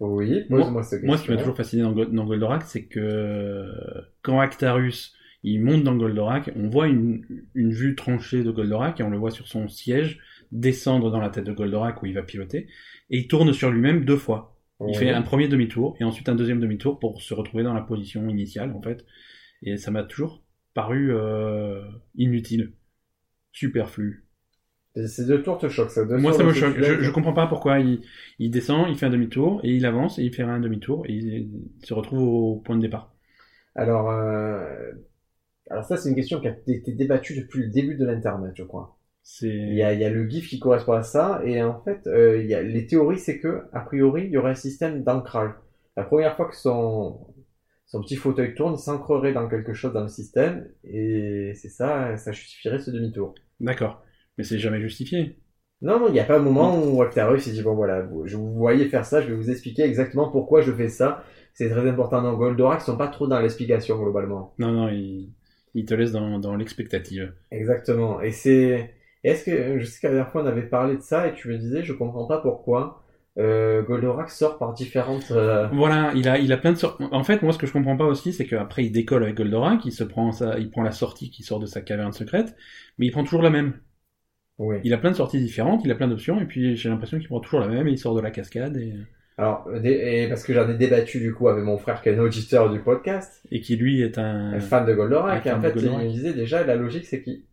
Oui, 0.01 0.45
Moi- 0.49 0.61
pose-moi 0.61 0.83
cette 0.83 1.01
question. 1.01 1.07
Moi, 1.09 1.17
ce 1.19 1.25
qui 1.25 1.31
m'a 1.31 1.37
toujours 1.39 1.57
fasciné 1.57 1.83
dans, 1.83 1.93
Go- 1.93 2.05
dans 2.07 2.25
Goldorak, 2.25 2.63
c'est 2.63 2.85
que 2.87 3.01
euh, 3.01 3.73
quand 4.23 4.39
Actarus 4.41 5.15
il 5.43 5.61
monte 5.63 5.85
dans 5.85 5.95
Goldorak, 5.97 6.51
on 6.57 6.69
voit 6.69 6.89
une, 6.89 7.25
une 7.55 7.73
vue 7.73 7.95
tranchée 7.95 8.43
de 8.43 8.51
Goldorak 8.51 9.01
et 9.01 9.03
on 9.03 9.11
le 9.11 9.19
voit 9.19 9.31
sur 9.31 9.47
son 9.49 9.69
siège 9.69 10.21
descendre 10.51 11.11
dans 11.11 11.21
la 11.21 11.31
tête 11.31 11.45
de 11.45 11.53
Goldorak 11.53 12.03
où 12.03 12.07
il 12.07 12.15
va 12.15 12.23
piloter 12.23 12.69
et 13.11 13.19
il 13.19 13.29
tourne 13.29 13.53
sur 13.53 13.71
lui-même 13.71 14.05
deux 14.05 14.17
fois. 14.17 14.57
Il 14.81 14.87
Oui. 14.87 14.95
fait 14.95 15.11
un 15.11 15.23
premier 15.23 15.49
demi-tour 15.49 15.97
et 16.01 16.05
ensuite 16.05 16.29
un 16.29 16.35
deuxième 16.37 16.61
demi-tour 16.61 16.99
pour 17.01 17.21
se 17.21 17.35
retrouver 17.35 17.65
dans 17.65 17.75
la 17.75 17.81
position 17.83 18.29
initiale 18.29 18.73
en 18.73 18.81
fait. 18.81 19.05
Et 19.63 19.77
ça 19.77 19.91
m'a 19.91 20.05
toujours 20.05 20.43
paru 20.75 21.13
euh, 21.13 21.83
inutile, 22.17 22.73
superflu. 23.53 24.28
Ces 24.95 25.27
deux 25.27 25.43
tours 25.43 25.59
te 25.59 25.69
choquent, 25.69 25.91
ça. 25.91 26.05
Deux 26.05 26.17
Moi, 26.17 26.33
ça 26.33 26.43
me 26.43 26.53
choque. 26.53 26.77
Je, 26.77 27.03
je 27.03 27.11
comprends 27.11 27.33
pas 27.33 27.47
pourquoi 27.47 27.79
il, 27.79 28.01
il 28.39 28.51
descend, 28.51 28.87
il 28.89 28.97
fait 28.97 29.07
un 29.07 29.11
demi-tour, 29.11 29.61
et 29.63 29.71
il 29.71 29.87
avance, 29.87 30.19
et 30.19 30.25
il 30.25 30.35
fait 30.35 30.43
un 30.43 30.61
demi-tour, 30.61 31.05
et 31.07 31.13
il, 31.13 31.29
il 31.81 31.87
se 31.87 31.95
retrouve 31.95 32.23
au 32.23 32.57
point 32.57 32.77
de 32.77 32.83
départ. 32.83 33.15
Alors, 33.75 34.11
euh, 34.11 34.91
alors 35.71 35.85
ça, 35.85 35.97
c'est 35.97 36.09
une 36.09 36.17
question 36.17 36.41
qui 36.41 36.49
a 36.49 36.57
été 36.67 36.93
débattue 36.93 37.37
depuis 37.37 37.63
le 37.63 37.69
début 37.69 37.97
de 37.97 38.05
l'Internet, 38.05 38.53
je 38.57 38.65
crois. 38.65 38.97
Il 39.43 39.75
y 39.75 39.83
a, 39.83 39.93
il 39.93 40.01
y 40.01 40.05
a 40.05 40.11
le 40.11 40.29
GIF 40.29 40.49
qui 40.49 40.59
correspond 40.59 40.95
à 40.95 41.03
ça, 41.03 41.43
et 41.45 41.63
en 41.63 41.81
fait, 41.83 42.07
euh, 42.07 42.41
il 42.41 42.49
y 42.49 42.55
a, 42.55 42.63
les 42.63 42.87
théories, 42.87 43.19
c'est 43.19 43.39
que, 43.39 43.65
a 43.73 43.81
priori, 43.81 44.25
il 44.25 44.31
y 44.31 44.37
aurait 44.37 44.53
un 44.53 44.57
système 44.57 45.05
d'ancrage. 45.05 45.53
La 45.97 46.05
première 46.05 46.35
fois 46.35 46.49
que 46.49 46.57
son, 46.57 47.35
son 47.87 48.01
petit 48.01 48.17
fauteuil 48.17 48.55
tourne, 48.55 48.75
il 48.75 48.79
s'ancrerait 48.79 49.35
dans 49.35 49.47
quelque 49.49 49.75
chose 49.75 49.93
dans 49.93 50.03
le 50.03 50.09
système, 50.09 50.67
et 50.83 51.53
c'est 51.55 51.69
ça, 51.69 52.17
ça 52.17 52.33
justifierait 52.33 52.79
ce 52.79 52.91
demi-tour. 52.91 53.35
D'accord. 53.61 54.03
Mais 54.39 54.45
c'est 54.45 54.59
jamais 54.59 54.81
justifié. 54.81 55.39
Non, 55.81 55.99
non, 56.01 56.09
il 56.09 56.13
n'y 56.13 56.21
a 56.21 56.25
pas 56.25 56.37
un 56.37 56.43
moment 56.43 56.77
où 56.79 57.03
Actarus 57.03 57.43
s'est 57.45 57.53
dit, 57.53 57.63
bon 57.63 57.75
voilà, 57.75 58.03
vous- 58.03 58.27
je 58.27 58.37
vous 58.37 58.53
voyez 58.55 58.89
faire 58.89 59.05
ça, 59.05 59.21
je 59.21 59.29
vais 59.29 59.35
vous 59.35 59.51
expliquer 59.51 59.83
exactement 59.83 60.29
pourquoi 60.31 60.61
je 60.61 60.73
fais 60.73 60.89
ça. 60.89 61.23
C'est 61.55 61.69
très 61.71 61.89
important 61.89 62.23
dans 62.23 62.35
Goldorak, 62.37 62.81
ils 62.83 62.85
sont 62.85 62.97
pas 62.97 63.09
trop 63.09 63.27
dans 63.29 63.41
l'explication, 63.41 63.99
globalement. 64.01 64.55
Non, 64.59 64.71
non, 64.73 64.89
il, 64.91 65.33
il 65.75 65.85
te 65.87 65.95
laisse 65.95 66.13
dans, 66.13 66.39
dans 66.39 66.55
l'expectative. 66.55 67.35
Exactement. 67.51 68.21
Et 68.21 68.31
c'est, 68.33 68.95
est-ce 69.25 69.45
que, 69.45 69.79
je 69.79 69.85
sais 69.87 70.01
qu'à 70.01 70.09
la 70.09 70.15
dernière 70.17 70.33
fois 70.33 70.43
on 70.43 70.47
avait 70.47 70.69
parlé 70.69 70.97
de 70.97 71.01
ça 71.03 71.27
et 71.29 71.35
tu 71.35 71.49
me 71.49 71.57
disais, 71.59 71.83
je 71.83 71.93
comprends 71.93 72.27
pas 72.27 72.39
pourquoi, 72.41 73.03
euh, 73.39 73.83
Goldorak 73.83 74.31
sort 74.31 74.59
par 74.59 74.75
différentes, 74.75 75.31
euh, 75.31 75.69
Voilà, 75.71 76.13
il 76.15 76.29
a, 76.29 76.39
il 76.39 76.51
a 76.53 76.57
plein 76.57 76.73
de 76.73 76.79
sorties. 76.79 77.05
En 77.13 77.25
fait, 77.25 77.43
moi, 77.43 77.53
ce 77.53 77.59
que 77.59 77.67
je 77.67 77.73
comprends 77.73 77.97
pas 77.97 78.07
aussi, 78.07 78.33
c'est 78.33 78.47
qu'après, 78.47 78.85
il 78.87 78.91
décolle 78.93 79.23
avec 79.25 79.37
Goldorak, 79.37 79.85
il 79.85 79.93
se 79.93 80.03
prend 80.05 80.33
sa, 80.33 80.59
il 80.59 80.71
prend 80.71 80.83
la 80.83 80.93
sortie 80.93 81.31
qui 81.31 81.43
sort 81.43 81.59
de 81.61 81.67
sa 81.67 81.83
caverne 81.83 82.13
secrète, 82.13 82.57
mais 82.99 83.07
il 83.07 83.11
prend 83.13 83.23
toujours 83.25 83.43
la 83.43 83.51
même. 83.51 83.79
Oui. 84.59 84.77
Il 84.85 84.93
a 84.95 84.99
plein 84.99 85.11
de 85.11 85.17
sorties 85.17 85.41
différentes, 85.41 85.83
il 85.85 85.91
a 85.91 85.95
plein 85.95 86.09
d'options, 86.09 86.41
et 86.41 86.45
puis 86.45 86.77
j'ai 86.77 86.89
l'impression 86.89 87.19
qu'il 87.19 87.29
prend 87.29 87.41
toujours 87.41 87.61
la 87.61 87.69
même, 87.69 87.87
et 87.89 87.93
il 87.93 87.99
sort 87.99 88.15
de 88.15 88.21
la 88.21 88.31
cascade, 88.31 88.77
et, 88.77 88.93
Alors, 89.37 89.69
dé- 89.81 89.91
et 90.25 90.29
parce 90.29 90.43
que 90.45 90.53
j'en 90.53 90.69
ai 90.69 90.75
débattu 90.75 91.21
du 91.21 91.33
coup 91.33 91.49
avec 91.49 91.65
mon 91.65 91.79
frère 91.79 92.03
qui 92.03 92.09
est 92.09 92.17
un 92.17 92.19
auditeur 92.21 92.71
du 92.71 92.81
podcast, 92.81 93.43
et 93.51 93.61
qui 93.61 93.77
lui 93.77 94.03
est 94.03 94.19
un. 94.19 94.53
un 94.55 94.61
fan 94.61 94.85
de 94.87 94.95
Goldorak, 94.95 95.47
et 95.47 95.53
en 95.53 95.61
fait, 95.61 95.75
il 95.77 95.91
me 95.91 96.09
disait 96.11 96.33
déjà, 96.35 96.65
la 96.65 96.75
logique 96.77 97.07
c'est 97.07 97.23
qui, 97.23 97.45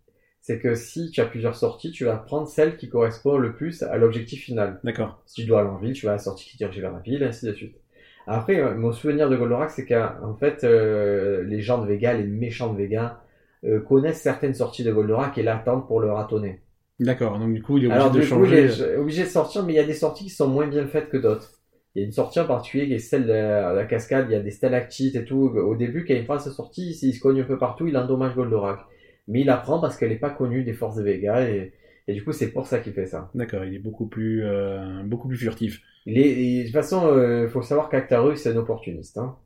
c'est 0.41 0.59
que 0.59 0.75
si 0.75 1.09
tu 1.12 1.21
as 1.21 1.25
plusieurs 1.25 1.55
sorties, 1.55 1.91
tu 1.91 2.05
vas 2.05 2.17
prendre 2.17 2.47
celle 2.47 2.77
qui 2.77 2.89
correspond 2.89 3.38
le 3.38 3.53
plus 3.53 3.81
à 3.83 3.97
l'objectif 3.97 4.43
final. 4.43 4.79
D'accord. 4.83 5.21
Si 5.25 5.41
tu 5.41 5.47
dois 5.47 5.62
aller 5.62 5.69
en 5.69 5.77
ville, 5.77 5.93
tu 5.93 6.05
vas 6.05 6.12
à 6.13 6.15
la 6.15 6.19
sortie 6.19 6.50
qui 6.50 6.57
dirige 6.57 6.79
vers 6.79 6.91
la 6.91 7.00
ville, 7.00 7.24
ainsi 7.24 7.45
de 7.47 7.53
suite. 7.53 7.75
Après, 8.27 8.59
euh, 8.59 8.75
mon 8.75 8.91
souvenir 8.91 9.29
de 9.29 9.35
Goldorak, 9.35 9.69
c'est 9.71 9.85
qu'en 9.85 10.35
fait, 10.39 10.63
euh, 10.63 11.43
les 11.43 11.62
gens 11.62 11.81
de 11.83 11.88
Vega, 11.88 12.13
les 12.13 12.24
méchants 12.25 12.74
de 12.74 12.77
Vega, 12.77 13.21
euh, 13.63 13.79
connaissent 13.79 14.21
certaines 14.21 14.53
sorties 14.55 14.83
de 14.83 14.91
Goldorak 14.91 15.38
et 15.38 15.43
l'attendent 15.43 15.85
pour 15.88 16.00
le 16.00 16.12
ratonner. 16.12 16.62
D'accord. 16.99 17.39
Donc, 17.39 17.53
du 17.53 17.61
coup, 17.61 17.77
il 17.77 17.85
est 17.85 17.87
obligé 17.87 17.93
Alors, 17.93 18.11
de 18.11 18.21
du 18.21 18.27
coup, 18.29 18.45
il 18.45 18.51
changer. 18.51 18.61
est 18.69 18.95
obligé 18.97 19.23
de 19.23 19.29
sortir, 19.29 19.63
mais 19.63 19.73
il 19.73 19.75
y 19.75 19.79
a 19.79 19.83
des 19.85 19.93
sorties 19.93 20.25
qui 20.25 20.29
sont 20.29 20.47
moins 20.47 20.67
bien 20.67 20.85
faites 20.87 21.09
que 21.09 21.17
d'autres. 21.17 21.51
Il 21.93 22.01
y 22.01 22.03
a 22.03 22.05
une 22.07 22.11
sortie 22.13 22.39
en 22.39 22.45
particulier 22.47 22.87
qui 22.87 22.93
est 22.93 22.99
celle 22.99 23.23
de 23.25 23.31
la, 23.33 23.73
la 23.73 23.85
cascade, 23.85 24.27
il 24.29 24.33
y 24.33 24.35
a 24.35 24.39
des 24.41 24.51
stalactites 24.51 25.15
et 25.15 25.25
tout. 25.25 25.37
Au 25.37 25.75
début, 25.75 26.05
quand 26.05 26.13
il 26.13 26.25
prend 26.25 26.39
sa 26.39 26.51
sortie, 26.51 26.91
il 27.01 27.13
se 27.13 27.19
cogne 27.21 27.41
un 27.41 27.45
peu 27.45 27.57
partout, 27.57 27.87
il 27.87 27.97
endommage 27.97 28.35
Goldorak. 28.35 28.79
Mais 29.27 29.41
il 29.41 29.49
apprend 29.49 29.79
parce 29.79 29.97
qu'elle 29.97 30.09
n'est 30.09 30.17
pas 30.19 30.29
connue 30.29 30.63
des 30.63 30.73
forces 30.73 30.95
de 30.97 31.03
Vega 31.03 31.49
et, 31.49 31.73
et 32.07 32.13
du 32.13 32.23
coup, 32.23 32.31
c'est 32.33 32.51
pour 32.51 32.67
ça 32.67 32.79
qu'il 32.79 32.93
fait 32.93 33.05
ça. 33.07 33.31
D'accord, 33.35 33.65
il 33.65 33.75
est 33.75 33.79
beaucoup 33.79 34.07
plus, 34.07 34.43
euh, 34.43 35.03
beaucoup 35.03 35.27
plus 35.27 35.37
furtif. 35.37 35.81
Il 36.07 36.17
est, 36.17 36.29
et 36.29 36.59
de 36.61 36.65
toute 36.65 36.73
façon, 36.73 37.01
il 37.43 37.49
faut 37.49 37.61
savoir 37.61 37.89
qu'Actarus, 37.89 38.39
c'est 38.41 38.51
un 38.51 38.57
opportuniste. 38.57 39.17
Hein. 39.17 39.37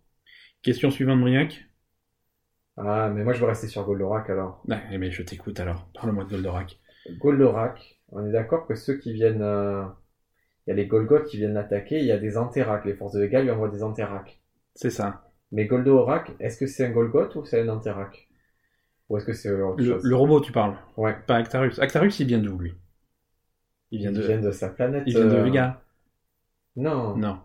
Question 0.61 0.89
suivante, 0.89 1.19
Briac. 1.19 1.65
Ah, 2.77 3.09
mais 3.13 3.23
moi 3.23 3.33
je 3.33 3.39
veux 3.41 3.45
rester 3.45 3.67
sur 3.67 3.85
Goldorak 3.85 4.27
alors. 4.31 4.67
Ah, 4.71 4.81
mais 4.97 5.11
je 5.11 5.21
t'écoute 5.23 5.59
alors. 5.59 5.89
Parle-moi 5.93 6.23
de 6.23 6.29
Goldorak. 6.29 6.79
Goldorak, 7.17 7.99
on 8.11 8.25
est 8.25 8.31
d'accord 8.31 8.67
que 8.67 8.75
ceux 8.75 8.97
qui 8.97 9.13
viennent. 9.13 9.41
euh, 9.41 9.83
Il 10.67 10.71
y 10.71 10.73
a 10.73 10.75
les 10.75 10.87
Golgoth 10.87 11.25
qui 11.25 11.37
viennent 11.37 11.53
l'attaquer, 11.53 11.99
il 11.99 12.05
y 12.05 12.11
a 12.11 12.17
des 12.17 12.37
Anterac. 12.37 12.85
Les 12.85 12.93
forces 12.95 13.13
de 13.13 13.21
Vega 13.21 13.41
lui 13.41 13.51
envoient 13.51 13.69
des 13.69 13.83
Anterac. 13.83 14.39
C'est 14.75 14.89
ça. 14.91 15.23
Mais 15.51 15.65
Goldorak, 15.65 16.31
est-ce 16.39 16.57
que 16.57 16.67
c'est 16.67 16.85
un 16.85 16.91
Golgoth 16.91 17.35
ou 17.35 17.43
c'est 17.45 17.61
un 17.61 17.69
Anterac 17.69 18.27
Ou 19.09 19.17
est-ce 19.17 19.25
que 19.25 19.33
c'est 19.33 19.49
Le, 19.49 20.15
robot, 20.15 20.41
tu 20.41 20.51
parles? 20.51 20.75
Ouais. 20.97 21.15
Pas 21.27 21.37
Actarus. 21.37 21.79
Actarus, 21.79 22.19
il 22.19 22.27
vient 22.27 22.39
d'où, 22.39 22.57
lui? 22.59 22.73
Il 23.91 23.99
vient 23.99 24.11
de, 24.11 24.21
viennent 24.21 24.41
de 24.41 24.51
sa 24.51 24.69
planète. 24.69 25.03
il 25.07 25.15
vient 25.15 25.25
de 25.25 25.35
euh, 25.35 25.43
Vega. 25.43 25.81
Non. 26.75 27.17
Non. 27.17 27.39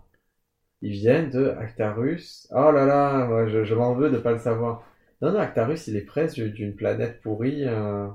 Ils 0.82 0.92
viennent 0.92 1.30
de 1.30 1.48
Actarus. 1.58 2.46
Oh 2.52 2.70
là 2.70 2.84
là, 2.84 3.26
moi 3.26 3.46
je, 3.48 3.64
je 3.64 3.74
m'en 3.74 3.94
veux 3.94 4.10
de 4.10 4.18
pas 4.18 4.32
le 4.32 4.38
savoir. 4.38 4.82
Non, 5.22 5.32
non, 5.32 5.38
Actarus, 5.38 5.86
il 5.88 5.96
est 5.96 6.02
presque 6.04 6.38
d'une 6.40 6.76
planète 6.76 7.20
pourrie. 7.22 7.64
euh, 7.66 8.06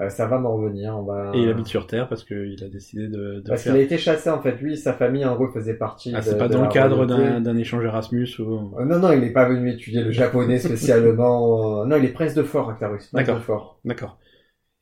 euh, 0.00 0.08
ça 0.08 0.26
va 0.26 0.38
m'en 0.38 0.56
revenir. 0.56 0.96
On 0.96 1.02
va... 1.02 1.32
Et 1.34 1.40
il 1.42 1.48
habite 1.48 1.66
sur 1.66 1.86
Terre 1.86 2.08
parce 2.08 2.24
qu'il 2.24 2.62
a 2.64 2.68
décidé 2.68 3.08
de, 3.08 3.40
de 3.40 3.42
Parce 3.46 3.62
faire. 3.62 3.72
qu'il 3.72 3.80
a 3.80 3.84
été 3.84 3.96
chassé 3.98 4.28
en 4.30 4.40
fait. 4.40 4.60
Lui, 4.60 4.76
sa 4.76 4.92
famille 4.92 5.24
en 5.24 5.34
gros 5.36 5.48
faisait 5.48 5.74
partie. 5.74 6.12
Ah, 6.14 6.22
c'est 6.22 6.36
pas 6.36 6.48
dans 6.48 6.62
le 6.62 6.68
cadre 6.68 7.06
d'un 7.06 7.56
échange 7.56 7.84
Erasmus 7.84 8.28
ou. 8.40 8.74
Euh, 8.78 8.84
Non, 8.84 8.98
non, 8.98 9.12
il 9.12 9.20
n'est 9.20 9.32
pas 9.32 9.48
venu 9.48 9.70
étudier 9.70 10.02
le 10.02 10.10
japonais 10.10 10.58
spécialement. 10.60 11.82
euh, 11.82 11.86
Non, 11.86 11.96
il 11.96 12.04
est 12.04 12.12
prince 12.12 12.34
de 12.34 12.42
fort, 12.42 12.70
Actarus. 12.70 13.12
D'accord. 13.12 13.40
fort. 13.40 13.78
D'accord. 13.84 14.18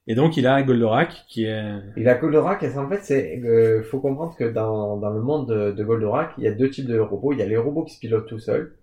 Et 0.09 0.16
donc 0.16 0.37
il 0.37 0.49
a 0.49 0.61
Goldorak 0.62 1.25
qui 1.28 1.45
est. 1.45 1.62
Et 1.97 2.02
la 2.02 2.14
Goldorak, 2.16 2.64
en 2.76 2.88
fait, 2.88 3.00
c'est, 3.02 3.40
euh, 3.45 3.83
faut 3.85 4.00
comprendre 4.00 4.35
que 4.37 4.45
dans, 4.45 4.97
dans 4.97 5.11
le 5.11 5.21
monde 5.21 5.49
de, 5.49 5.73
de 5.73 5.85
Goldorak, 5.85 6.33
il 6.38 6.45
y 6.45 6.49
a 6.49 6.52
deux 6.52 6.71
types 6.71 6.88
de 6.88 6.99
robots. 6.99 7.33
Il 7.33 7.38
y 7.38 7.42
a 7.42 7.47
les 7.47 7.57
robots 7.57 7.85
qui 7.85 7.95
se 7.95 8.00
pilotent 8.00 8.26
tout 8.26 8.38
seuls. 8.38 8.75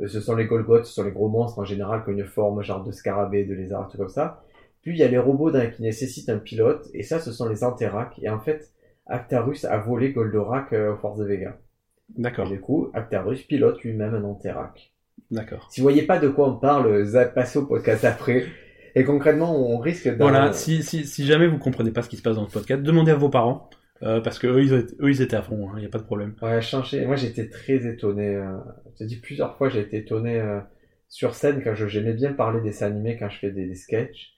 Euh, 0.00 0.08
ce 0.08 0.20
sont 0.20 0.34
les 0.36 0.46
Golgoths, 0.46 0.86
ce 0.86 0.94
sont 0.94 1.04
les 1.04 1.10
gros 1.12 1.28
monstres 1.28 1.58
en 1.58 1.64
général 1.64 2.04
qui 2.04 2.10
ont 2.10 2.12
une 2.12 2.24
forme 2.24 2.62
genre 2.62 2.82
de 2.84 2.92
scarabée, 2.92 3.44
de 3.44 3.54
lézard, 3.54 3.88
tout 3.88 3.98
comme 3.98 4.08
ça. 4.08 4.42
Puis 4.82 4.92
il 4.92 4.98
y 4.98 5.02
a 5.02 5.08
les 5.08 5.18
robots 5.18 5.50
d'un- 5.50 5.66
qui 5.66 5.82
nécessitent 5.82 6.28
un 6.28 6.38
pilote, 6.38 6.88
et 6.94 7.02
ça, 7.02 7.18
ce 7.20 7.32
sont 7.32 7.48
les 7.48 7.62
Anterac. 7.64 8.18
Et 8.22 8.28
en 8.28 8.40
fait, 8.40 8.70
Actarus 9.06 9.64
a 9.64 9.78
volé 9.78 10.12
Goldorak 10.12 10.72
euh, 10.72 10.92
aux 10.94 10.96
forces 10.96 11.18
de 11.18 11.24
Vega. 11.24 11.56
D'accord. 12.16 12.48
du 12.48 12.60
coup, 12.60 12.90
Actarus 12.92 13.42
pilote 13.42 13.80
lui-même 13.82 14.14
un 14.14 14.24
Anterac. 14.24 14.92
D'accord. 15.30 15.68
Si 15.70 15.80
vous 15.80 15.84
voyez 15.84 16.02
pas 16.02 16.18
de 16.18 16.28
quoi 16.28 16.48
on 16.50 16.56
parle, 16.56 16.86
euh, 16.88 17.24
passez 17.34 17.58
au 17.58 17.64
podcast 17.66 18.04
après. 18.04 18.44
Et 18.94 19.04
concrètement, 19.04 19.56
on 19.56 19.78
risque 19.78 20.08
d'en... 20.16 20.28
Voilà. 20.28 20.52
Si, 20.52 20.82
si, 20.82 21.06
si 21.06 21.24
jamais 21.24 21.46
vous 21.46 21.56
comprenez 21.58 21.90
pas 21.90 22.02
ce 22.02 22.08
qui 22.10 22.16
se 22.18 22.22
passe 22.22 22.36
dans 22.36 22.42
le 22.42 22.48
podcast, 22.50 22.82
demandez 22.82 23.12
à 23.12 23.14
vos 23.16 23.30
parents. 23.30 23.70
euh, 24.02 24.20
parce 24.20 24.38
que 24.38 24.46
eux 24.48 24.62
ils, 24.62 24.74
étaient, 24.74 24.94
eux, 25.00 25.10
ils 25.10 25.22
étaient 25.22 25.36
à 25.36 25.42
fond, 25.42 25.70
il 25.76 25.80
n'y 25.80 25.86
a 25.86 25.88
pas 25.88 25.98
de 25.98 26.04
problème. 26.04 26.34
Ouais, 26.42 26.60
changer. 26.60 27.06
Moi, 27.06 27.16
j'étais 27.16 27.48
très 27.48 27.86
étonné. 27.86 28.34
Euh... 28.34 28.58
Je 28.92 28.98
te 28.98 29.04
dis 29.04 29.16
plusieurs 29.16 29.56
fois, 29.56 29.70
j'ai 29.70 29.80
été 29.80 29.96
étonné 29.98 30.38
euh, 30.40 30.60
sur 31.08 31.34
scène 31.34 31.62
quand 31.64 31.74
je 31.74 31.86
j'aimais 31.86 32.12
bien 32.12 32.32
parler 32.34 32.60
des 32.60 32.68
dessins 32.68 32.86
animés 32.88 33.16
quand 33.18 33.30
je 33.30 33.38
fais 33.38 33.50
des, 33.50 33.64
des 33.66 33.74
sketchs. 33.74 34.31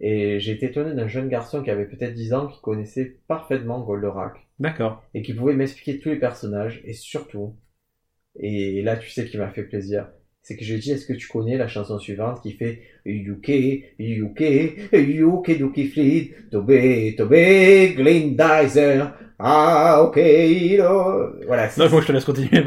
Et 0.00 0.40
j'ai 0.40 0.52
été 0.52 0.66
étonné 0.66 0.94
d'un 0.94 1.08
jeune 1.08 1.28
garçon 1.28 1.62
qui 1.62 1.70
avait 1.70 1.84
peut-être 1.86 2.14
10 2.14 2.32
ans 2.32 2.46
qui 2.46 2.60
connaissait 2.62 3.18
parfaitement 3.28 3.80
Goldorak 3.80 4.34
D'accord. 4.58 5.02
et 5.14 5.22
qui 5.22 5.34
pouvait 5.34 5.54
m'expliquer 5.54 5.98
tous 5.98 6.08
les 6.08 6.18
personnages 6.18 6.80
et 6.84 6.94
surtout, 6.94 7.54
et 8.38 8.82
là 8.82 8.96
tu 8.96 9.10
sais 9.10 9.26
qui 9.26 9.36
m'a 9.36 9.50
fait 9.50 9.64
plaisir, 9.64 10.08
c'est 10.42 10.56
que 10.56 10.64
je 10.64 10.70
lui 10.72 10.78
ai 10.78 10.82
dit 10.82 10.92
est-ce 10.92 11.06
que 11.06 11.12
tu 11.12 11.28
connais 11.28 11.58
la 11.58 11.68
chanson 11.68 11.98
suivante 11.98 12.40
qui 12.42 12.52
fait 12.52 12.80
UK, 13.04 13.50
UK, 13.98 14.90
UK 14.94 15.58
Duki 15.58 15.88
Fleet, 15.88 16.34
Tobe, 16.50 16.72
Tobe, 17.16 17.34
Glendizer, 17.96 19.12
ah 19.38 20.02
ok, 20.02 20.18
voilà. 21.46 21.68
Non, 21.78 21.88
moi 21.90 22.00
je 22.00 22.06
te 22.06 22.12
laisse 22.12 22.24
continuer 22.24 22.62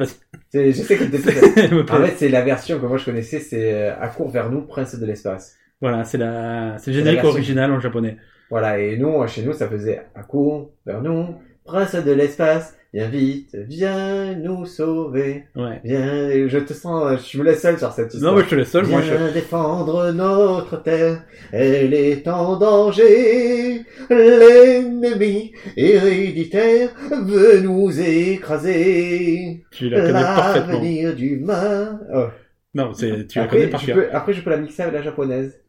c'est- 0.50 0.72
je 0.72 0.82
sais 0.84 0.98
que 0.98 1.04
en 1.92 2.06
fait 2.06 2.16
c'est 2.18 2.30
la 2.30 2.42
version 2.42 2.80
que 2.80 2.86
moi 2.86 2.98
je 2.98 3.06
connaissais, 3.06 3.40
c'est 3.40 3.74
euh, 3.74 4.00
à 4.00 4.08
court 4.08 4.30
vers 4.30 4.52
nous, 4.52 4.62
prince 4.62 4.96
de 4.96 5.06
l'espace. 5.06 5.56
Voilà, 5.84 6.06
c'est 6.06 6.18
la, 6.18 6.78
c'est 6.78 6.92
le 6.92 6.98
générique 7.00 7.26
original 7.26 7.70
en 7.70 7.82
japonais. 7.82 8.16
Voilà, 8.50 8.80
et 8.80 8.96
nous, 8.96 9.28
chez 9.28 9.44
nous, 9.44 9.52
ça 9.52 9.68
faisait 9.68 10.02
court 10.30 10.72
vers 10.86 11.02
nous, 11.02 11.36
prince 11.66 11.94
de 11.94 12.12
l'espace, 12.14 12.78
viens 12.94 13.10
vite, 13.10 13.54
viens 13.68 14.34
nous 14.34 14.66
sauver. 14.66 15.44
Ouais. 15.58 15.82
Viens, 15.84 16.48
je 16.48 16.60
te 16.60 16.72
sens, 16.72 17.30
je 17.30 17.38
me 17.38 17.44
laisse 17.44 17.62
seul 17.62 17.78
sur 17.78 17.92
cette 17.92 18.14
histoire. 18.14 18.32
Non, 18.32 18.38
moi 18.38 18.46
je 18.46 18.50
te 18.52 18.56
laisse 18.56 18.72
seul. 18.72 18.86
Moi, 18.86 19.02
je... 19.02 19.14
Viens 19.14 19.32
défendre 19.34 20.12
notre 20.14 20.82
terre, 20.82 21.26
elle 21.52 21.94
est 21.94 22.26
en 22.30 22.56
danger. 22.56 23.82
L'ennemi 24.10 25.52
héréditaire 25.76 26.92
veut 27.26 27.60
nous 27.60 28.00
écraser. 28.00 29.66
tu 29.70 29.90
la 29.90 30.00
connais 30.00 30.14
parfaitement. 30.14 30.74
L'avenir 30.76 31.14
du 31.14 31.40
mal. 31.40 32.00
Oh. 32.16 32.28
Non, 32.74 32.94
c'est, 32.94 33.28
tu 33.28 33.38
la 33.38 33.48
connais 33.48 33.68
par 33.68 33.82
je 33.82 33.88
cœur. 33.88 33.96
peux, 33.98 34.08
après, 34.14 34.32
je 34.32 34.42
peux 34.42 34.50
la 34.50 34.58
mixer 34.58 34.84
avec 34.84 34.94
la 34.94 35.02
japonaise. 35.02 35.60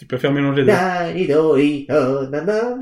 Tu 0.00 0.06
peux 0.06 0.16
faire 0.16 0.32
mélanger 0.32 0.62
les 0.62 0.66
deux. 0.66 0.72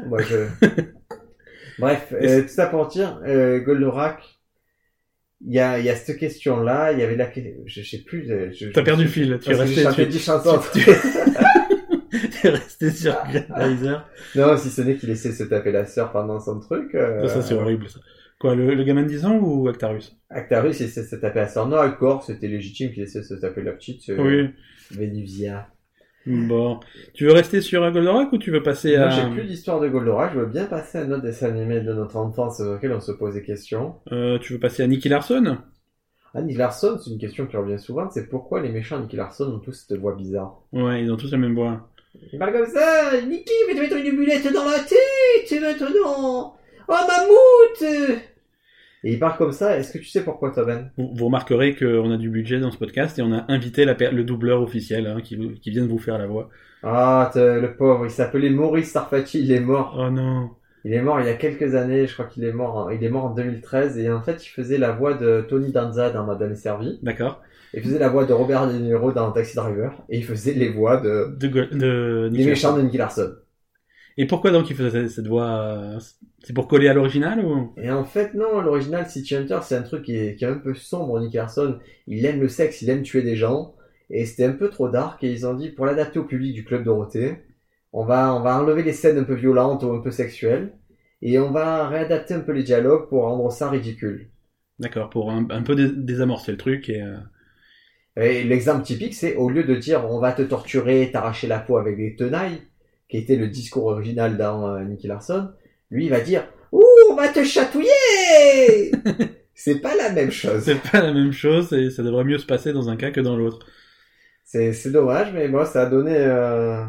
Moi, 0.07 0.23
je... 0.23 0.47
Bref, 1.81 2.13
euh, 2.13 2.43
tout 2.43 2.49
ça 2.49 2.67
pour 2.69 2.87
dire, 2.87 3.21
euh, 3.27 3.59
Goldorak, 3.59 4.21
il 5.45 5.53
y 5.53 5.59
a, 5.59 5.81
il 5.81 5.85
y 5.85 5.91
a 5.91 5.97
cette 5.97 6.17
question-là, 6.17 6.93
il 6.93 7.01
y 7.01 7.03
avait 7.03 7.17
la 7.17 7.27
question, 7.27 7.53
je, 7.67 7.83
je 7.83 7.89
sais 7.89 8.03
plus, 8.05 8.31
euh, 8.31 8.51
je, 8.53 8.69
T'as 8.69 8.83
perdu 8.83 9.03
le 9.03 9.09
fil. 9.09 9.37
Tu 9.43 9.51
es 9.51 9.55
j'ai 9.55 9.61
resté, 9.61 9.85
tu, 10.05 10.07
10 10.07 10.25
chansons. 10.25 10.61
tu 10.73 12.47
es 12.47 12.51
resté 12.51 12.91
sur 12.91 13.17
Grandizer. 13.49 14.09
non, 14.37 14.57
si 14.57 14.71
ce 14.71 14.83
n'est 14.83 14.95
qu'il 14.95 15.11
essaie 15.11 15.31
de 15.31 15.35
se 15.35 15.45
taper 15.45 15.73
la 15.73 15.87
sœur 15.87 16.13
pendant 16.13 16.39
son 16.39 16.61
truc. 16.61 16.95
euh, 16.95 17.27
Ça, 17.27 17.43
c'est 17.43 17.55
horrible. 17.55 17.89
Ça. 17.89 17.99
Quoi, 18.39 18.55
le, 18.55 18.75
le 18.77 18.85
gamin 18.85 19.03
de 19.03 19.09
10 19.09 19.25
ans 19.25 19.39
ou 19.41 19.67
Actarus? 19.67 20.17
Actarus 20.31 20.81
essaie 20.81 21.03
de 21.03 21.07
se 21.09 21.17
taper 21.17 21.41
la 21.41 21.49
sœur. 21.49 21.67
Non, 21.67 21.79
Alcor, 21.79 22.23
c'était 22.23 22.47
légitime 22.47 22.93
qu'il 22.93 23.03
essaie 23.03 23.21
de 23.21 23.25
se 23.25 23.35
taper 23.35 23.63
la 23.63 23.73
petite. 23.73 24.05
Oui. 24.17 24.51
Vénusia. 24.93 25.69
Bon. 26.29 26.79
Tu 27.15 27.25
veux 27.25 27.33
rester 27.33 27.61
sur 27.61 27.83
un 27.85 27.91
Goldorak 27.91 28.33
ou 28.33 28.39
tu 28.39 28.51
veux 28.51 28.63
passer 28.63 28.97
Moi, 28.97 29.07
à... 29.07 29.11
j'ai 29.11 29.31
plus 29.31 29.45
d'histoire 29.45 29.81
de 29.81 29.89
Goldorak, 29.89 30.33
je 30.35 30.41
veux 30.41 30.47
bien 30.47 30.67
passer 30.67 30.99
à 30.99 31.03
un 31.03 31.11
autre 31.13 31.23
dessin 31.23 31.49
animé 31.49 31.81
de 31.81 31.93
notre 31.93 32.17
enfance 32.17 32.61
auquel 32.61 32.93
on 32.93 33.01
se 33.01 33.13
pose 33.13 33.35
des 33.35 33.43
questions. 33.43 33.95
Euh, 34.13 34.39
tu 34.39 34.53
veux 34.53 34.59
passer 34.59 34.83
à 34.83 34.87
Nicky 34.87 35.09
Larson? 35.09 35.59
Ah, 36.35 36.43
Nick 36.43 36.59
Larson, 36.59 36.99
c'est 37.03 37.11
une 37.11 37.19
question 37.19 37.47
qui 37.47 37.57
revient 37.57 37.79
souvent, 37.79 38.11
c'est 38.11 38.29
pourquoi 38.29 38.61
les 38.61 38.69
méchants 38.69 39.01
Nicky 39.01 39.17
Larson 39.17 39.47
ont 39.47 39.59
tous 39.59 39.87
cette 39.89 39.99
voix 39.99 40.15
bizarre? 40.15 40.61
Ouais, 40.73 41.03
ils 41.03 41.11
ont 41.11 41.17
tous 41.17 41.33
la 41.33 41.39
même 41.39 41.55
voix. 41.55 41.89
Il 42.33 42.39
parle 42.39 42.53
comme 42.53 42.67
ça 42.67 43.13
Nicky, 43.27 43.53
je 43.63 43.73
vais 43.73 43.89
te 43.89 43.95
mettre 43.95 44.07
une 44.07 44.17
bulette 44.17 44.53
dans 44.53 44.65
la 44.65 44.79
tête 44.81 45.61
maintenant 45.61 46.55
Oh, 46.89 46.95
mammouth 47.07 48.21
Et 49.05 49.13
il 49.13 49.19
parle 49.19 49.37
comme 49.39 49.53
ça, 49.53 49.79
est-ce 49.79 49.93
que 49.93 49.99
tu 49.99 50.07
sais 50.07 50.25
pourquoi, 50.25 50.51
toi, 50.51 50.65
Ben? 50.65 50.91
Vous, 50.97 51.11
vous 51.15 51.27
remarquerez 51.27 51.75
qu'on 51.77 52.11
a 52.11 52.17
du 52.17 52.31
budget 52.31 52.59
dans 52.59 52.71
ce 52.73 52.79
podcast 52.79 53.19
et 53.19 53.23
on 53.23 53.33
a 53.33 53.45
invité 53.49 53.85
la 53.85 53.95
le 54.11 54.25
doubleur 54.25 54.61
officiel 54.61 55.07
hein, 55.07 55.21
qui, 55.23 55.37
vient 55.37 55.83
de 55.85 55.89
vous 55.89 55.99
faire 55.99 56.19
la 56.19 56.27
voix. 56.27 56.49
Ah, 56.83 57.31
le 57.35 57.69
pauvre, 57.77 58.07
il 58.07 58.11
s'appelait 58.11 58.51
Maurice 58.51 58.91
Sarfati, 58.91 59.41
il 59.41 59.53
est 59.53 59.61
mort. 59.61 59.97
Oh 59.99 60.11
non. 60.11 60.51
Il 60.85 60.95
est 60.95 61.03
mort 61.03 61.21
il 61.21 61.27
y 61.27 61.31
a 61.31 61.35
quelques 61.35 61.75
années, 61.75 62.07
je 62.07 62.13
crois 62.15 62.27
qu'il 62.27 62.45
est 62.45 62.53
mort, 62.53 62.77
en- 62.77 62.91
il 62.91 63.03
est 63.03 63.09
mort 63.09 63.27
en 63.27 63.35
2013, 63.35 63.99
et 63.99 64.11
en 64.11 64.23
fait, 64.23 64.45
il 64.47 64.49
faisait 64.49 64.79
la 64.79 64.93
voix 64.93 65.15
de 65.15 65.45
Tony 65.49 65.73
Danza 65.73 66.11
dans 66.11 66.25
Madame 66.25 66.53
est 66.53 66.57
servie, 66.57 66.99
D'accord. 67.03 67.43
il 67.75 67.83
faisait 67.83 67.99
la 67.99 68.09
voix 68.09 68.25
de 68.25 68.33
Robert 68.33 68.69
De 68.69 68.79
Niro 68.79 69.13
dans 69.13 69.31
Taxi 69.33 69.57
Driver, 69.57 69.93
et 70.09 70.19
il 70.19 70.25
faisait 70.25 70.55
les 70.55 70.69
voix 70.71 70.99
de... 70.99 71.37
De, 71.39 71.49
de 71.49 72.29
des 72.29 72.45
méchants 72.47 72.77
de 72.77 72.83
Nicky 72.83 72.97
Larson. 72.97 73.33
Et 74.19 74.27
pourquoi 74.27 74.51
donc 74.51 74.69
il 74.69 74.77
faisait 74.77 75.09
cette 75.09 75.29
voix 75.29 75.49
euh, 75.63 75.99
C'est 76.43 76.53
pour 76.53 76.69
coller 76.69 76.89
à 76.89 76.93
l'original 76.93 77.43
ou? 77.43 77.73
Et 77.77 77.91
en 77.91 78.05
fait, 78.05 78.35
non, 78.35 78.61
l'original 78.61 79.09
City 79.09 79.37
Hunter, 79.37 79.61
c'est 79.63 79.77
un 79.77 79.83
truc 79.83 80.03
qui 80.05 80.17
est, 80.17 80.37
qui 80.37 80.45
est 80.45 80.49
un 80.49 80.59
peu 80.59 80.75
sombre, 80.75 81.21
Nick 81.21 81.35
Larson. 81.35 81.79
Il 82.07 82.27
aime 82.27 82.41
le 82.41 82.49
sexe, 82.49 82.83
il 82.83 82.91
aime 82.91 83.03
tuer 83.03 83.23
des 83.23 83.37
gens. 83.37 83.75
Et 84.11 84.27
c'était 84.27 84.45
un 84.45 84.53
peu 84.53 84.69
trop 84.69 84.89
dark, 84.89 85.23
et 85.25 85.31
ils 85.33 85.47
ont 85.47 85.55
dit, 85.55 85.71
pour 85.71 85.87
l'adapter 85.87 86.19
au 86.19 86.25
public 86.25 86.55
du 86.55 86.65
Club 86.65 86.83
Dorothée, 86.85 87.43
on 87.93 88.05
va, 88.05 88.35
on 88.35 88.41
va 88.41 88.61
enlever 88.61 88.83
les 88.83 88.93
scènes 88.93 89.19
un 89.19 89.25
peu 89.25 89.35
violentes 89.35 89.83
ou 89.83 89.93
un 89.93 90.01
peu 90.01 90.11
sexuelles, 90.11 90.73
et 91.23 91.39
on 91.39 91.51
va 91.53 91.89
réadapter 91.89 92.35
un 92.35 92.41
peu 92.41 92.53
les 92.53 92.63
dialogues 92.63 93.09
pour 93.09 93.25
rendre 93.25 93.53
ça 93.53 93.71
ridicule. 93.71 94.31
D'accord, 94.79 95.11
pour 95.11 95.31
un, 95.31 95.47
un 95.51 95.63
peu 95.63 95.75
dé- 95.75 95.93
désamorcer 95.95 96.53
le 96.53 96.59
truc 96.59 96.89
et... 96.89 97.03
euh, 97.03 97.17
Et 98.17 98.45
l'exemple 98.45 98.83
typique, 98.85 99.15
c'est 99.15 99.37
au 99.37 99.49
lieu 99.51 99.65
de 99.65 99.75
dire, 99.75 100.05
on 100.11 100.19
va 100.21 100.33
te 100.33 100.43
torturer, 100.43 101.11
t'arracher 101.13 101.47
la 101.47 101.59
peau 101.59 101.77
avec 101.77 101.97
des 101.97 102.17
tenailles, 102.17 102.63
qui 103.09 103.17
était 103.19 103.37
le 103.37 103.49
discours 103.49 103.87
original 103.87 104.37
dans 104.37 104.69
euh, 104.69 104.85
Nicky 104.85 105.07
Larson, 105.07 105.51
lui, 105.91 106.07
il 106.07 106.11
va 106.11 106.21
dire, 106.21 106.47
ouh, 106.73 106.83
on 107.11 107.15
va 107.15 107.29
te 107.29 107.43
chatouiller! 107.45 108.93
c'est 109.55 109.81
pas 109.81 109.97
la 109.97 110.11
même 110.13 110.31
chose. 110.31 110.65
C'est 110.65 110.81
pas 110.81 111.01
la 111.03 111.13
même 111.13 111.33
chose 111.33 111.73
et 111.73 111.91
ça 111.91 112.03
devrait 112.03 112.25
mieux 112.25 112.39
se 112.39 112.47
passer 112.47 112.73
dans 112.73 112.89
un 112.91 112.97
cas 112.97 113.11
que 113.11 113.21
dans 113.21 113.37
l'autre. 113.37 113.67
C'est, 114.45 114.91
dommage, 114.91 115.33
mais 115.35 115.49
bon, 115.49 115.65
ça 115.67 115.83
a 115.83 115.87
donné. 115.87 116.17
euh, 116.17 116.85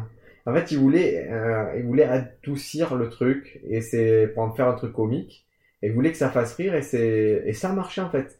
En 0.46 0.54
fait, 0.54 0.70
il 0.72 0.78
voulait, 0.78 1.28
euh, 1.30 1.74
il 1.76 1.84
voulait 1.84 2.04
adoucir 2.04 2.94
le 2.96 3.08
truc 3.10 3.60
et 3.68 3.80
c'est 3.82 4.28
pour 4.34 4.42
en 4.44 4.52
faire 4.54 4.68
un 4.68 4.74
truc 4.74 4.92
comique. 4.94 5.46
Et 5.82 5.88
il 5.88 5.92
voulait 5.92 6.10
que 6.12 6.18
ça 6.18 6.30
fasse 6.30 6.54
rire 6.54 6.74
et 6.74 6.82
c'est 6.82 7.42
et 7.46 7.52
ça 7.52 7.70
a 7.70 7.72
marché 7.74 8.00
en 8.00 8.10
fait. 8.10 8.38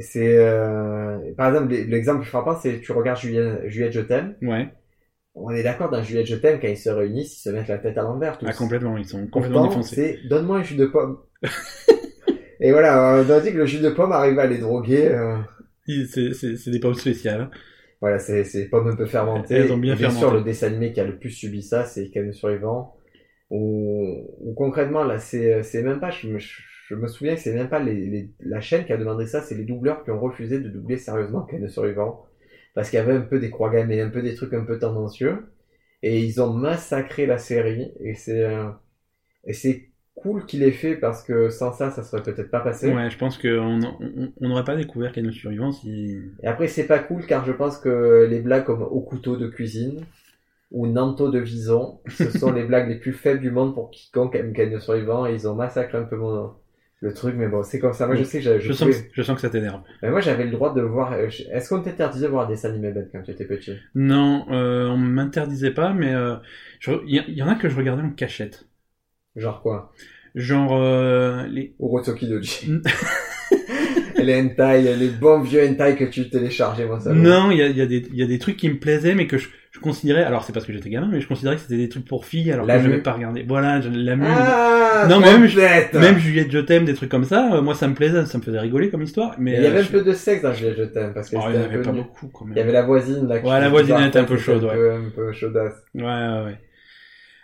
C'est 0.00 0.36
euh, 0.38 1.32
par 1.36 1.48
exemple 1.48 1.72
l'exemple 1.72 2.24
frappant, 2.26 2.56
c'est 2.56 2.80
tu 2.80 2.92
regardes 2.92 3.18
Juliette, 3.20 3.68
Juliette 3.68 3.92
je 3.92 4.00
t'aime. 4.00 4.36
Ouais, 4.42 4.68
On 5.40 5.50
est 5.50 5.62
d'accord 5.62 5.90
dans 5.90 6.02
Juliette 6.02 6.26
je 6.26 6.36
t'aime 6.36 6.60
quand 6.60 6.68
ils 6.68 6.76
se 6.76 6.90
réunissent, 6.90 7.38
ils 7.38 7.42
se 7.42 7.50
mettent 7.50 7.68
la 7.68 7.78
tête 7.78 7.96
à 7.98 8.02
l'envers. 8.02 8.38
tous. 8.38 8.46
ah, 8.48 8.52
complètement, 8.52 8.96
ils 8.96 9.06
sont 9.06 9.26
complètement 9.28 9.62
Pourtant, 9.62 9.80
défoncés. 9.80 9.94
c'est 10.22 10.28
donne-moi 10.28 10.58
un 10.58 10.62
jus 10.62 10.74
de 10.76 10.86
pomme. 10.86 11.18
et 12.60 12.72
voilà, 12.72 13.22
on 13.26 13.30
a 13.30 13.40
dit 13.40 13.52
que 13.52 13.58
le 13.58 13.66
jus 13.66 13.80
de 13.80 13.90
pomme 13.90 14.12
arrive 14.12 14.38
à 14.38 14.46
les 14.46 14.58
droguer. 14.58 15.08
euh, 15.08 15.36
C'est 15.86 16.34
c'est- 16.34 16.56
c'est 16.56 16.70
des 16.70 16.80
pommes 16.80 16.94
spéciales. 16.94 17.42
hein. 17.42 17.50
Voilà, 18.00 18.18
c'est 18.18 18.44
c'est 18.44 18.66
pommes 18.66 18.88
un 18.88 18.96
peu 18.96 19.06
fermentées. 19.06 19.54
Elles 19.54 19.72
ont 19.72 19.78
bien 19.78 19.94
bien 19.94 20.10
sûr, 20.10 20.32
le 20.32 20.42
dessin 20.42 20.68
animé 20.68 20.92
qui 20.92 21.00
a 21.00 21.04
le 21.04 21.18
plus 21.18 21.30
subi 21.30 21.62
ça, 21.62 21.84
c'est 21.84 22.10
le 22.14 22.32
survivant. 22.32 22.94
Ou, 23.50 24.26
ou 24.40 24.54
concrètement, 24.54 25.04
là, 25.04 25.18
c'est 25.18 25.62
c'est 25.62 25.82
même 25.82 26.00
pas, 26.00 26.10
je 26.10 26.28
me, 26.28 26.38
je 26.38 26.94
me 26.94 27.08
souviens 27.08 27.34
que 27.34 27.40
c'est 27.40 27.54
même 27.54 27.68
pas 27.70 27.80
les, 27.80 27.94
les- 27.94 28.30
la 28.40 28.60
chaîne 28.60 28.84
qui 28.84 28.92
a 28.92 28.96
demandé 28.98 29.26
ça, 29.26 29.40
c'est 29.42 29.54
les 29.54 29.64
doubleurs 29.64 30.04
qui 30.04 30.10
ont 30.10 30.20
refusé 30.20 30.60
de 30.60 30.68
doubler 30.68 30.98
sérieusement 30.98 31.46
le 31.58 31.68
survivant. 31.68 32.26
Parce 32.78 32.90
qu'il 32.90 32.98
y 33.00 33.02
avait 33.02 33.12
un 33.16 33.22
peu 33.22 33.40
des 33.40 33.50
croix 33.50 33.70
gammées, 33.70 34.00
un 34.00 34.08
peu 34.08 34.22
des 34.22 34.36
trucs 34.36 34.54
un 34.54 34.64
peu 34.64 34.78
tendancieux. 34.78 35.48
Et 36.04 36.20
ils 36.20 36.40
ont 36.40 36.52
massacré 36.52 37.26
la 37.26 37.36
série. 37.36 37.90
Et 37.98 38.14
c'est, 38.14 38.44
euh, 38.44 38.68
et 39.44 39.52
c'est 39.52 39.88
cool 40.14 40.46
qu'il 40.46 40.62
ait 40.62 40.70
fait 40.70 40.94
parce 40.94 41.24
que 41.24 41.50
sans 41.50 41.72
ça, 41.72 41.90
ça 41.90 42.04
serait 42.04 42.22
peut-être 42.22 42.52
pas 42.52 42.60
passé. 42.60 42.92
Ouais, 42.92 43.10
je 43.10 43.18
pense 43.18 43.36
qu'on 43.36 43.82
on- 43.82 44.32
on 44.40 44.48
n'aurait 44.48 44.62
pas 44.62 44.76
découvert 44.76 45.10
qu'il 45.10 45.24
y 45.26 45.28
a 45.28 45.32
survivants 45.32 45.72
si. 45.72 46.20
Et 46.44 46.46
après, 46.46 46.68
c'est 46.68 46.86
pas 46.86 47.00
cool 47.00 47.26
car 47.26 47.44
je 47.44 47.50
pense 47.50 47.78
que 47.78 48.28
les 48.30 48.38
blagues 48.38 48.64
comme 48.64 48.82
au 48.82 49.00
couteau 49.00 49.36
de 49.36 49.48
cuisine 49.48 50.04
ou 50.70 50.86
Nanto 50.86 51.30
de 51.30 51.40
Vison, 51.40 52.00
ce 52.08 52.30
sont 52.30 52.52
les 52.54 52.64
blagues 52.64 52.88
les 52.88 53.00
plus 53.00 53.12
faibles 53.12 53.40
du 53.40 53.50
monde 53.50 53.74
pour 53.74 53.90
quiconque 53.90 54.36
aime 54.36 54.52
Gagne 54.52 54.78
survivant 54.78 55.26
et 55.26 55.34
ils 55.34 55.48
ont 55.48 55.56
massacré 55.56 55.98
un 55.98 56.04
peu 56.04 56.16
mon, 56.16 56.52
le 57.00 57.14
truc, 57.14 57.34
mais 57.36 57.48
bon, 57.48 57.62
c'est 57.62 57.78
comme 57.78 57.92
ça. 57.92 58.06
Moi, 58.06 58.16
je 58.16 58.24
sais 58.24 58.38
que 58.38 58.44
j'avais, 58.44 58.60
Je 58.60 58.72
sens, 58.72 58.88
que, 58.88 58.94
je 59.12 59.22
sens 59.22 59.34
que 59.36 59.40
ça 59.40 59.50
t'énerve. 59.50 59.82
mais 60.02 60.10
moi, 60.10 60.20
j'avais 60.20 60.44
le 60.44 60.50
droit 60.50 60.74
de 60.74 60.80
voir, 60.80 61.12
euh, 61.12 61.28
je- 61.28 61.44
est-ce 61.44 61.68
qu'on 61.68 61.80
t'interdisait 61.80 62.26
de 62.26 62.30
voir 62.30 62.46
des 62.48 62.54
dessins 62.54 62.70
animés 62.70 62.92
Ben 62.92 63.08
quand 63.10 63.22
tu 63.22 63.30
étais 63.30 63.44
petit? 63.44 63.76
Non, 63.94 64.46
euh, 64.50 64.88
on 64.88 64.96
m'interdisait 64.96 65.70
pas, 65.72 65.92
mais 65.92 66.12
euh, 66.12 66.36
je- 66.80 66.90
il 67.06 67.14
y, 67.14 67.24
il 67.28 67.34
y 67.34 67.42
en 67.42 67.48
a 67.48 67.54
que 67.54 67.68
je 67.68 67.76
regardais 67.76 68.02
en 68.02 68.10
cachette. 68.10 68.66
Genre 69.36 69.62
quoi? 69.62 69.92
Genre 70.34 70.74
euh, 70.76 71.46
les. 71.46 71.74
Urotsuki 71.80 72.28
Doji. 72.28 72.72
les 74.28 74.40
hentai, 74.40 74.94
les 74.96 75.08
bons 75.08 75.40
vieux 75.40 75.62
hentai 75.68 75.96
que 75.96 76.04
tu 76.04 76.28
téléchargeais, 76.30 76.86
moi, 76.86 77.00
ça. 77.00 77.12
Non, 77.12 77.50
il 77.50 77.58
y 77.58 77.62
a, 77.62 77.66
il 77.68 77.76
y, 77.76 77.82
a 77.82 77.86
des- 77.86 78.06
il 78.12 78.16
y 78.18 78.22
a 78.22 78.26
des 78.26 78.38
trucs 78.38 78.56
qui 78.56 78.68
me 78.68 78.78
plaisaient, 78.78 79.14
mais 79.14 79.26
que 79.26 79.38
je, 79.38 79.48
je 79.72 79.80
considérais. 79.80 80.22
Alors, 80.24 80.44
c'est 80.44 80.52
parce 80.52 80.64
que 80.66 80.72
j'étais 80.72 80.90
gamin, 80.90 81.08
mais 81.10 81.20
je 81.20 81.28
considérais 81.28 81.56
que 81.56 81.62
c'était 81.62 81.76
des 81.76 81.88
trucs 81.88 82.04
pour 82.06 82.24
filles, 82.24 82.52
alors 82.52 82.66
La 82.66 82.76
que 82.76 82.84
je 82.84 82.88
n'avais 82.88 83.02
pas 83.02 83.12
regardé. 83.12 83.44
Voilà, 83.46 83.80
je- 83.80 83.88
la 83.90 84.16
mue. 84.16 84.24
Ah! 84.28 85.06
Non, 85.08 85.20
même, 85.20 85.46
je-. 85.46 85.98
Même 85.98 86.18
Juliette, 86.18 86.50
je 86.50 86.58
t'aime, 86.58 86.84
des 86.84 86.94
trucs 86.94 87.10
comme 87.10 87.24
ça, 87.24 87.54
euh, 87.54 87.62
moi 87.62 87.74
ça 87.74 87.86
me 87.88 87.94
plaisait, 87.94 88.24
ça 88.26 88.38
me 88.38 88.42
faisait 88.42 88.58
rigoler 88.58 88.90
comme 88.90 89.02
histoire. 89.02 89.34
Mais 89.38 89.52
il 89.56 89.62
y 89.62 89.66
avait 89.66 89.78
euh, 89.78 89.82
un 89.82 89.86
peu 89.86 90.02
de 90.02 90.12
sexe 90.12 90.42
dans 90.42 90.52
Juliette 90.52 90.76
Je 90.78 90.82
t'aime, 90.84 91.12
parce 91.14 91.30
que 91.30 91.36
Oh, 91.36 91.44
il 91.48 91.54
y 91.54 91.58
en 91.58 91.62
avait 91.62 91.82
pas 91.82 91.92
beaucoup 91.92 92.28
quand 92.28 92.44
même. 92.44 92.54
Il 92.56 92.58
y 92.58 92.62
avait 92.62 92.72
la 92.72 92.82
voisine, 92.82 93.26
là. 93.28 93.36
Ouais, 93.36 93.60
la 93.60 93.68
voisine 93.68 93.96
était 94.06 94.18
un 94.18 94.24
peu 94.24 94.36
chaude, 94.36 94.68
peu, 94.72 94.92
un 94.92 95.10
peu 95.14 95.32
chaudasse. 95.32 95.74
Ouais, 95.94 96.02
ouais, 96.02 96.44
ouais. 96.46 96.58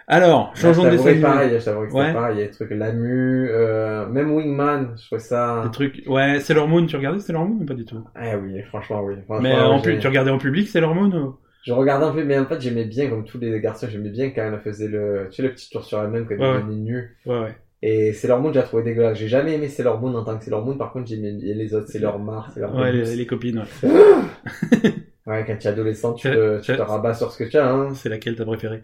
Alors, 0.07 0.55
changeons 0.55 0.85
de 0.85 0.91
dessin 0.91 1.09
animé. 1.11 1.23
pareil, 1.23 1.51
je 1.59 1.65
que 1.65 1.93
Ouais. 1.95 2.13
pareil. 2.13 2.37
Il 2.37 2.41
y 2.41 2.43
a 2.43 2.47
des 2.47 2.51
trucs, 2.53 2.71
Lamu, 2.71 3.49
euh, 3.51 4.07
même 4.07 4.33
Wingman, 4.33 4.95
je 5.01 5.07
trouvais 5.07 5.21
ça. 5.21 5.63
Des 5.65 5.71
trucs. 5.71 6.03
Ouais, 6.07 6.41
Sailor 6.41 6.69
Moon, 6.69 6.85
tu 6.87 6.97
regardais 6.97 7.21
Sailor 7.21 7.47
Moon 7.47 7.63
ou 7.63 7.65
pas 7.65 7.75
du 7.75 7.85
tout? 7.87 8.05
Ah 8.15 8.37
oui, 8.37 8.61
franchement, 8.69 9.03
oui. 9.03 9.15
Franchement, 9.25 9.43
Mais 9.49 9.59
en 9.59 9.81
pu- 9.81 9.99
tu 9.99 10.07
regardais 10.07 10.31
en 10.31 10.39
public 10.39 10.69
Sailor 10.69 10.95
Moon 10.95 11.11
ou... 11.11 11.37
Je 11.65 11.73
regardais 11.73 12.05
un 12.05 12.13
peu, 12.13 12.23
mais 12.25 12.39
en 12.39 12.45
fait, 12.45 12.61
j'aimais 12.61 12.85
bien, 12.85 13.09
comme 13.09 13.25
tous 13.25 13.39
les 13.39 13.59
garçons, 13.61 13.87
j'aimais 13.91 14.11
bien 14.11 14.29
quand 14.31 14.43
elle 14.43 14.61
faisait 14.61 14.89
le, 14.89 15.29
tu 15.31 15.37
sais, 15.37 15.43
le 15.43 15.55
petit 15.55 15.71
tour 15.71 15.83
sur 15.83 16.03
elle-même 16.03 16.27
quand 16.27 16.35
elle 16.35 16.41
Ouais. 16.43 16.61
devenait 16.61 16.77
nue. 16.77 17.17
Ouais, 17.25 17.39
ouais. 17.41 17.57
Et 17.81 18.13
Sailor 18.13 18.41
Moon, 18.41 18.53
j'ai 18.53 18.63
trouvé 18.63 18.83
dégueulasse. 18.83 19.17
J'ai 19.17 19.29
jamais 19.29 19.55
aimé 19.55 19.69
Sailor 19.69 19.99
Moon 19.99 20.15
en 20.15 20.25
tant 20.25 20.37
que 20.37 20.45
Sailor 20.45 20.63
Moon, 20.65 20.77
par 20.77 20.93
contre, 20.93 21.07
j'aimais 21.07 21.33
les 21.33 21.75
autres, 21.75 21.89
Sailor 21.89 22.19
Mars, 22.19 22.53
Sailor 22.53 22.75
Ouais, 22.75 22.93
les, 22.93 23.17
les 23.17 23.27
copines, 23.27 23.59
ouais. 23.83 23.91
Ouais, 25.27 25.43
quand 25.47 25.57
tu 25.59 25.67
es 25.67 25.71
adolescent, 25.71 26.13
tu 26.13 26.29
C'est- 26.29 26.35
te, 26.35 26.59
tu 26.59 26.65
c'est- 26.67 26.77
te 26.77 26.83
rabats 26.83 27.15
sur 27.15 27.33
ce 27.33 27.43
que 27.43 27.49
tu 27.49 27.57
as, 27.57 27.71
hein. 27.73 27.95
C'est 27.95 28.11
laquelle 28.11 28.37
t'as 28.37 28.45
préférée? 28.45 28.83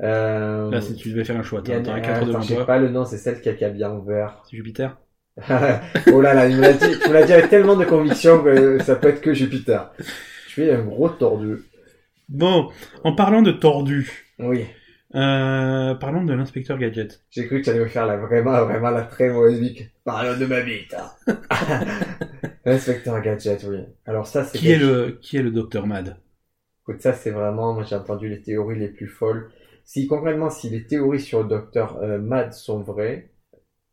Euh... 0.00 0.70
Là, 0.70 0.80
si 0.80 0.94
tu 0.96 1.10
devais 1.10 1.24
faire 1.24 1.36
un 1.36 1.42
choix, 1.42 1.62
t'as 1.62 1.76
un 1.76 1.82
4 1.82 2.08
attends, 2.08 2.26
devant 2.26 2.40
toi. 2.44 2.66
pas 2.66 2.78
le 2.78 2.88
nom, 2.88 3.04
c'est 3.04 3.18
celle 3.18 3.40
qui 3.40 3.48
a 3.48 3.54
qui 3.54 3.64
a 3.64 3.70
bien 3.70 3.90
en 3.90 4.00
vert. 4.00 4.42
C'est 4.48 4.56
Jupiter? 4.56 4.98
Oh 6.12 6.20
là 6.20 6.32
là, 6.34 6.48
il 6.48 6.56
me 6.56 6.60
l'a 6.62 6.72
dit, 6.74 6.86
tu 7.02 7.08
me 7.08 7.12
l'as 7.14 7.24
dit 7.24 7.32
avec 7.32 7.48
tellement 7.50 7.76
de 7.76 7.84
conviction 7.84 8.42
que 8.42 8.82
ça 8.82 8.96
peut 8.96 9.08
être 9.08 9.20
que 9.20 9.34
Jupiter. 9.34 9.92
Tu 10.48 10.64
es 10.64 10.72
un 10.72 10.82
gros 10.82 11.08
tordu. 11.08 11.58
Bon, 12.28 12.70
en 13.04 13.14
parlant 13.14 13.42
de 13.42 13.50
tordu, 13.52 14.10
Oui. 14.38 14.64
euh, 15.14 15.94
parlons 15.96 16.24
de 16.24 16.32
l'inspecteur 16.34 16.78
Gadget. 16.78 17.20
J'ai 17.30 17.46
cru 17.46 17.58
que 17.60 17.64
tu 17.64 17.70
allais 17.70 17.80
me 17.80 17.88
faire 17.88 18.06
la, 18.06 18.16
vraiment, 18.16 18.64
vraiment 18.64 18.90
la 18.90 19.02
très 19.02 19.28
mauvaise 19.28 19.60
bite. 19.60 19.90
Parlons 20.04 20.38
de 20.38 20.46
ma 20.46 20.60
bite. 20.60 20.94
hein. 20.94 21.36
L'inspecteur 22.64 23.20
Gadget, 23.20 23.64
oui. 23.68 23.78
Alors 24.06 24.26
ça, 24.26 24.44
c'est 24.44 24.58
Qui 24.58 24.70
est 24.70 24.78
le, 24.78 25.18
qui 25.20 25.36
est 25.36 25.42
le 25.42 25.50
docteur 25.50 25.86
Mad? 25.86 26.16
Écoute, 26.82 27.00
ça, 27.02 27.12
c'est 27.12 27.30
vraiment, 27.30 27.74
moi, 27.74 27.82
j'ai 27.82 27.96
entendu 27.96 28.28
les 28.28 28.40
théories 28.42 28.78
les 28.78 28.88
plus 28.88 29.08
folles. 29.08 29.50
Si, 29.84 30.06
concrètement, 30.06 30.50
si 30.50 30.70
les 30.70 30.86
théories 30.86 31.20
sur 31.20 31.42
le 31.42 31.48
docteur 31.48 31.98
euh, 32.02 32.18
Mad 32.18 32.52
sont 32.52 32.80
vraies, 32.80 33.30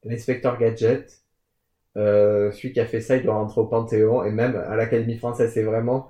l'inspecteur 0.04 0.58
Gadget, 0.58 1.24
euh, 1.98 2.52
celui 2.52 2.72
qui 2.74 2.80
a 2.80 2.86
fait 2.86 3.02
ça, 3.02 3.18
il 3.18 3.24
doit 3.24 3.36
rentrer 3.36 3.62
au 3.62 3.65
Panthéon, 3.68 4.24
et 4.24 4.32
même 4.32 4.56
à 4.56 4.76
l'Académie 4.76 5.18
française, 5.18 5.52
c'est 5.54 5.63
vraiment, 5.63 6.10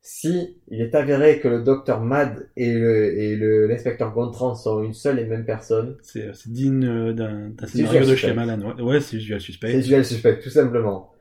si 0.00 0.60
il 0.68 0.80
est 0.80 0.94
avéré 0.94 1.40
que 1.40 1.48
le 1.48 1.62
docteur 1.62 2.00
Mad 2.00 2.48
et 2.56 2.72
le, 2.72 3.18
et 3.18 3.34
le, 3.34 3.66
l'inspecteur 3.66 4.12
Gontran 4.14 4.54
sont 4.54 4.82
une 4.84 4.94
seule 4.94 5.18
et 5.18 5.24
même 5.26 5.44
personne, 5.44 5.96
C'est 6.02 6.32
c'est 6.34 6.52
digne 6.52 6.84
euh, 6.86 7.12
d'un 7.12 7.66
scénario 7.66 8.04
de 8.04 8.14
Suspect. 8.14 8.16
Shyamalan. 8.16 8.60
Ouais, 8.76 8.82
ouais 8.82 9.00
c'est 9.00 9.16
Visual 9.16 9.40
Suspect. 9.40 9.72
c'est 9.72 9.80
duel 9.80 10.04
suspect, 10.04 10.38
tout 10.38 10.50
simplement. 10.50 11.12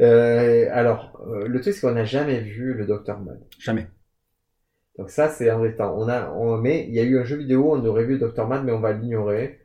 Euh, 0.00 0.66
alors, 0.72 1.20
euh, 1.28 1.46
le 1.46 1.60
truc, 1.60 1.74
c'est 1.74 1.82
qu'on 1.82 1.92
n'a 1.92 2.04
jamais 2.06 2.40
vu 2.40 2.72
le 2.72 2.86
docteur 2.86 3.20
Mad. 3.20 3.38
Jamais. 3.58 3.86
Donc 4.98 5.10
ça, 5.10 5.28
c'est 5.28 5.50
embêtant. 5.50 5.96
On 5.98 6.08
a, 6.08 6.30
on, 6.32 6.58
mais 6.58 6.86
il 6.88 6.94
y 6.94 7.00
a 7.00 7.04
eu 7.04 7.18
un 7.18 7.24
jeu 7.24 7.36
vidéo, 7.36 7.72
on 7.72 7.84
aurait 7.84 8.04
vu 8.04 8.18
Dr. 8.18 8.46
Mad, 8.46 8.64
mais 8.64 8.72
on 8.72 8.80
va 8.80 8.92
l'ignorer. 8.92 9.60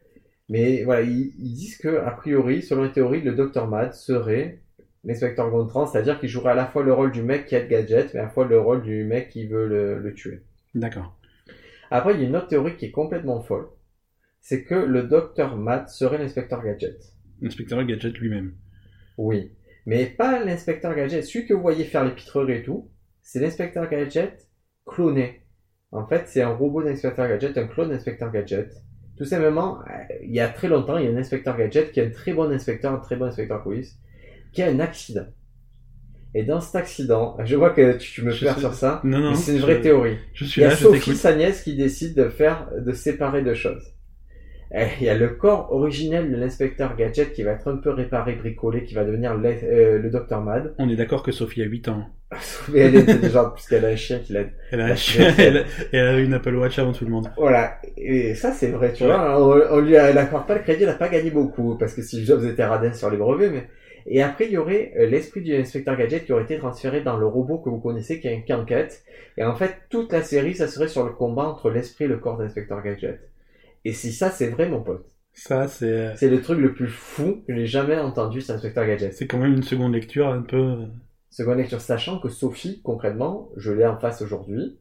Mais 0.50 0.84
voilà, 0.84 1.02
ils, 1.02 1.34
ils 1.40 1.54
disent 1.54 1.78
que, 1.78 1.98
a 1.98 2.12
priori, 2.12 2.62
selon 2.62 2.84
les 2.84 2.92
théories, 2.92 3.22
le 3.22 3.34
Dr. 3.34 3.68
Mad 3.68 3.94
serait 3.94 4.62
l'inspecteur 5.04 5.50
Gontran, 5.50 5.86
c'est-à-dire 5.86 6.20
qu'il 6.20 6.30
jouerait 6.30 6.52
à 6.52 6.56
la 6.56 6.66
fois 6.66 6.84
le 6.84 6.94
rôle 6.94 7.12
du 7.12 7.22
mec 7.22 7.46
qui 7.46 7.56
a 7.56 7.62
le 7.62 7.68
gadget, 7.68 8.14
mais 8.14 8.20
à 8.20 8.24
la 8.24 8.30
fois 8.30 8.46
le 8.46 8.60
rôle 8.60 8.82
du 8.82 9.04
mec 9.04 9.30
qui 9.30 9.48
veut 9.48 9.68
le, 9.68 10.00
le 10.00 10.14
tuer. 10.14 10.42
D'accord. 10.74 11.18
Après, 11.92 12.14
il 12.14 12.22
y 12.22 12.26
a 12.26 12.28
une 12.28 12.36
autre 12.36 12.48
théorie 12.48 12.76
qui 12.76 12.86
est 12.86 12.92
complètement 12.92 13.42
folle. 13.42 13.68
C'est 14.42 14.64
que 14.64 14.76
le 14.76 15.04
Dr. 15.04 15.56
Mad 15.56 15.90
serait 15.90 16.18
l'inspecteur 16.18 16.64
gadget. 16.64 16.98
L'inspecteur 17.42 17.84
Gadget 17.84 18.18
lui-même. 18.18 18.54
Oui. 19.18 19.52
Mais 19.86 20.06
pas 20.06 20.44
l'inspecteur 20.44 20.96
gadget. 20.96 21.24
Celui 21.24 21.46
que 21.46 21.54
vous 21.54 21.62
voyez 21.62 21.84
faire 21.84 22.04
les 22.04 22.12
pitreries 22.12 22.58
et 22.58 22.64
tout, 22.64 22.90
c'est 23.22 23.40
l'inspecteur 23.40 23.90
gadget 23.90 24.48
cloné. 24.86 25.41
En 25.91 26.06
fait, 26.08 26.24
c'est 26.28 26.41
un 26.41 26.50
robot 26.54 26.84
d'inspecteur 26.84 27.28
gadget, 27.28 27.58
un 27.58 27.67
clone 27.67 27.89
d'inspecteur 27.89 28.32
gadget. 28.32 28.71
Tout 29.17 29.26
simplement, 29.26 29.80
euh, 29.82 30.13
il 30.24 30.34
y 30.34 30.39
a 30.41 30.50
très 30.50 30.67
longtemps, 30.67 30.98
il 30.98 31.06
y 31.06 31.08
a 31.08 31.12
un 31.12 31.17
inspecteur 31.17 31.58
gadget 31.58 31.91
qui 31.91 32.00
est 32.02 32.08
un 32.08 32.12
très 32.12 32.34
bon 32.34 32.52
inspecteur, 32.52 32.91
un 32.93 32.98
très 32.98 33.15
bon 33.15 33.26
inspecteur 33.26 33.63
police, 33.63 33.98
qui 34.52 34.62
a 34.62 34.67
un 34.67 34.80
accident. 34.80 35.26
Et 36.34 36.43
dans 36.43 36.60
cet 36.60 36.76
accident, 36.76 37.38
je 37.45 37.56
vois 37.56 37.69
que 37.69 37.95
tu, 37.98 38.21
me 38.24 38.38
perds 38.38 38.60
sur 38.60 38.74
ça, 38.74 39.00
Non, 39.06 39.19
non. 39.19 39.30
mais 39.32 39.36
c'est 39.38 39.54
une 39.56 39.62
vraie 39.62 39.78
je- 39.78 39.82
théorie. 39.84 40.17
Je 40.34 40.43
suis 40.43 40.60
Il 40.62 40.63
y 40.65 40.67
a 40.67 40.71
là, 40.71 40.76
Sophie, 40.76 41.15
sa 41.15 41.34
nièce, 41.34 41.63
qui 41.63 41.78
décide 41.78 42.13
de 42.17 42.28
faire, 42.28 42.67
de 42.78 42.91
séparer 42.91 43.41
deux 43.41 43.54
choses. 43.54 43.94
Et 44.73 44.86
Il 44.99 45.06
y 45.06 45.10
a 45.10 45.15
le 45.15 45.30
corps 45.30 45.71
originel 45.71 46.32
de 46.32 46.38
l'inspecteur 46.38 46.95
Gadget 46.95 47.34
qui 47.34 47.43
va 47.43 47.51
être 47.51 47.67
un 47.71 47.78
peu 47.78 47.91
réparé, 47.91 48.34
bricolé, 48.34 48.84
qui 48.84 48.93
va 48.95 49.04
devenir 49.04 49.36
le, 49.36 49.49
euh, 49.63 49.99
le 49.99 50.10
Dr. 50.10 50.41
Mad. 50.41 50.73
On 50.80 50.89
est 50.89 50.95
d'accord 50.95 51.23
que 51.23 51.32
Sophie 51.32 51.62
a 51.62 51.65
8 51.65 51.88
ans. 51.89 52.06
Mais 52.73 52.80
elle 52.80 52.95
est 52.95 53.10
intelligente 53.10 53.54
puisqu'elle 53.54 53.86
a 53.86 53.89
un 53.89 53.95
chien 53.95 54.19
qui 54.19 54.34
l'aide. 54.34 54.49
Elle 54.71 54.82
a, 54.82 54.88
La 54.89 54.95
elle, 55.38 55.58
a- 55.58 55.63
elle 55.93 56.08
a 56.08 56.19
une 56.19 56.34
Apple 56.34 56.56
Watch 56.56 56.80
avant 56.80 56.91
tout 56.91 57.06
le 57.06 57.12
monde. 57.12 57.28
Voilà. 57.38 57.80
Et 57.95 58.34
ça, 58.34 58.51
c'est 58.51 58.69
vrai, 58.69 58.91
tu 58.93 59.04
Ouais. 59.04 59.10
vois. 59.10 59.39
On, 59.39 59.78
on 59.78 59.80
lui 59.80 59.95
a- 59.95 60.10
elle 60.10 60.17
accorde 60.17 60.47
pas 60.47 60.56
le 60.56 60.62
crédit, 60.62 60.84
elle 60.84 60.89
a 60.89 60.93
pas 60.95 61.10
gagné 61.10 61.30
beaucoup. 61.30 61.78
Parce 61.78 61.93
que 61.93 62.01
si 62.01 62.25
Jobs 62.25 62.43
était 62.43 62.65
radin 62.65 62.91
sur 62.93 63.10
les 63.10 63.17
brevets, 63.17 63.51
mais... 63.51 63.67
Et 64.08 64.21
après, 64.21 64.45
il 64.45 64.51
y 64.51 64.58
aurait 64.58 64.91
euh, 64.99 65.08
l'esprit 65.08 65.41
du 65.41 65.56
inspecteur 65.56 65.95
Gadget 65.97 66.25
qui 66.25 66.34
aurait 66.34 66.43
été 66.43 66.58
transféré 66.58 67.01
dans 67.01 67.17
le 67.17 67.25
robot 67.25 67.58
que 67.60 67.69
vous 67.69 67.80
connaissez, 67.80 68.19
qui 68.19 68.28
est 68.28 68.43
un 68.51 68.60
enquête. 68.60 69.04
Et 69.38 69.43
en 69.43 69.56
fait, 69.56 69.71
toute 69.89 70.12
la 70.12 70.21
série, 70.21 70.54
ça 70.56 70.67
serait 70.67 70.88
sur 70.88 71.04
le 71.04 71.12
combat 71.12 71.43
entre 71.43 71.69
l'esprit 71.71 72.06
et 72.06 72.08
le 72.08 72.17
corps 72.17 72.38
d'inspecteur 72.38 72.84
Gadget. 72.84 73.19
Et 73.86 73.93
si 73.93 74.12
ça, 74.12 74.30
c'est 74.32 74.48
vrai, 74.50 74.67
mon 74.67 74.82
pote. 74.84 75.10
Ça, 75.34 75.67
c'est 75.67 76.15
C'est 76.17 76.30
le 76.30 76.41
truc 76.41 76.60
le 76.60 76.74
plus 76.74 76.88
fou 76.88 77.43
que 77.48 77.54
j'ai 77.56 77.65
jamais 77.67 77.98
entendu 77.98 78.41
sur 78.41 78.54
Inspecteur 78.56 78.86
Gadget. 78.86 79.13
c'est 79.13 79.28
quand 79.28 79.38
même 79.38 79.54
une 79.54 79.63
seconde 79.63 79.93
lecture 79.93 80.28
un 80.28 80.41
peu. 80.41 80.78
Seconde 81.30 81.58
lecture, 81.58 81.82
sachant 81.82 82.19
que 82.19 82.30
Sophie, 82.30 82.82
concrètement, 82.84 83.50
je 83.58 83.71
l'ai 83.71 83.86
en 83.86 83.98
face 84.00 84.21
aujourd'hui. 84.21 84.80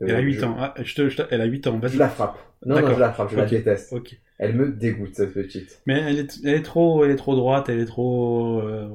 Elle 0.00 0.10
a 0.10 0.18
Euh, 0.18 0.20
8 0.22 0.34
je- 0.34 0.44
ans. 0.44 0.56
Ah, 0.58 0.74
je 0.82 0.94
te, 0.94 1.08
je 1.08 1.16
te- 1.16 1.22
elle 1.30 1.40
a 1.40 1.44
8 1.46 1.66
ans. 1.66 1.80
Je 1.82 1.98
la 1.98 2.08
frappe. 2.08 2.36
Non, 2.66 2.80
non, 2.80 2.92
je 2.94 3.00
la 3.00 3.12
frappe, 3.12 3.30
je 3.30 3.36
la 3.36 3.46
déteste. 3.46 3.92
Ok. 3.92 4.20
Elle 4.38 4.54
me 4.54 4.70
dégoûte, 4.72 5.14
cette 5.14 5.32
petite. 5.32 5.80
Mais 5.86 5.98
elle 6.00 6.18
est, 6.18 6.38
elle 6.44 6.54
est 6.54 6.62
trop, 6.62 7.04
elle 7.04 7.10
est 7.12 7.16
trop 7.16 7.34
droite. 7.36 7.68
Elle 7.68 7.78
est 7.80 7.86
trop. 7.86 8.60
euh, 8.60 8.88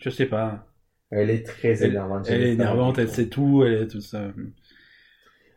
je 0.00 0.10
sais 0.10 0.26
pas. 0.26 0.66
Elle 1.10 1.30
est 1.30 1.42
très 1.46 1.82
Elle- 1.82 1.90
énervante. 1.90 2.26
Elle 2.30 2.42
est 2.42 2.52
énervante. 2.52 2.98
Elle 2.98 3.10
sait 3.10 3.28
tout. 3.28 3.62
Elle 3.64 3.74
est 3.74 3.88
tout 3.88 4.00
ça. 4.00 4.32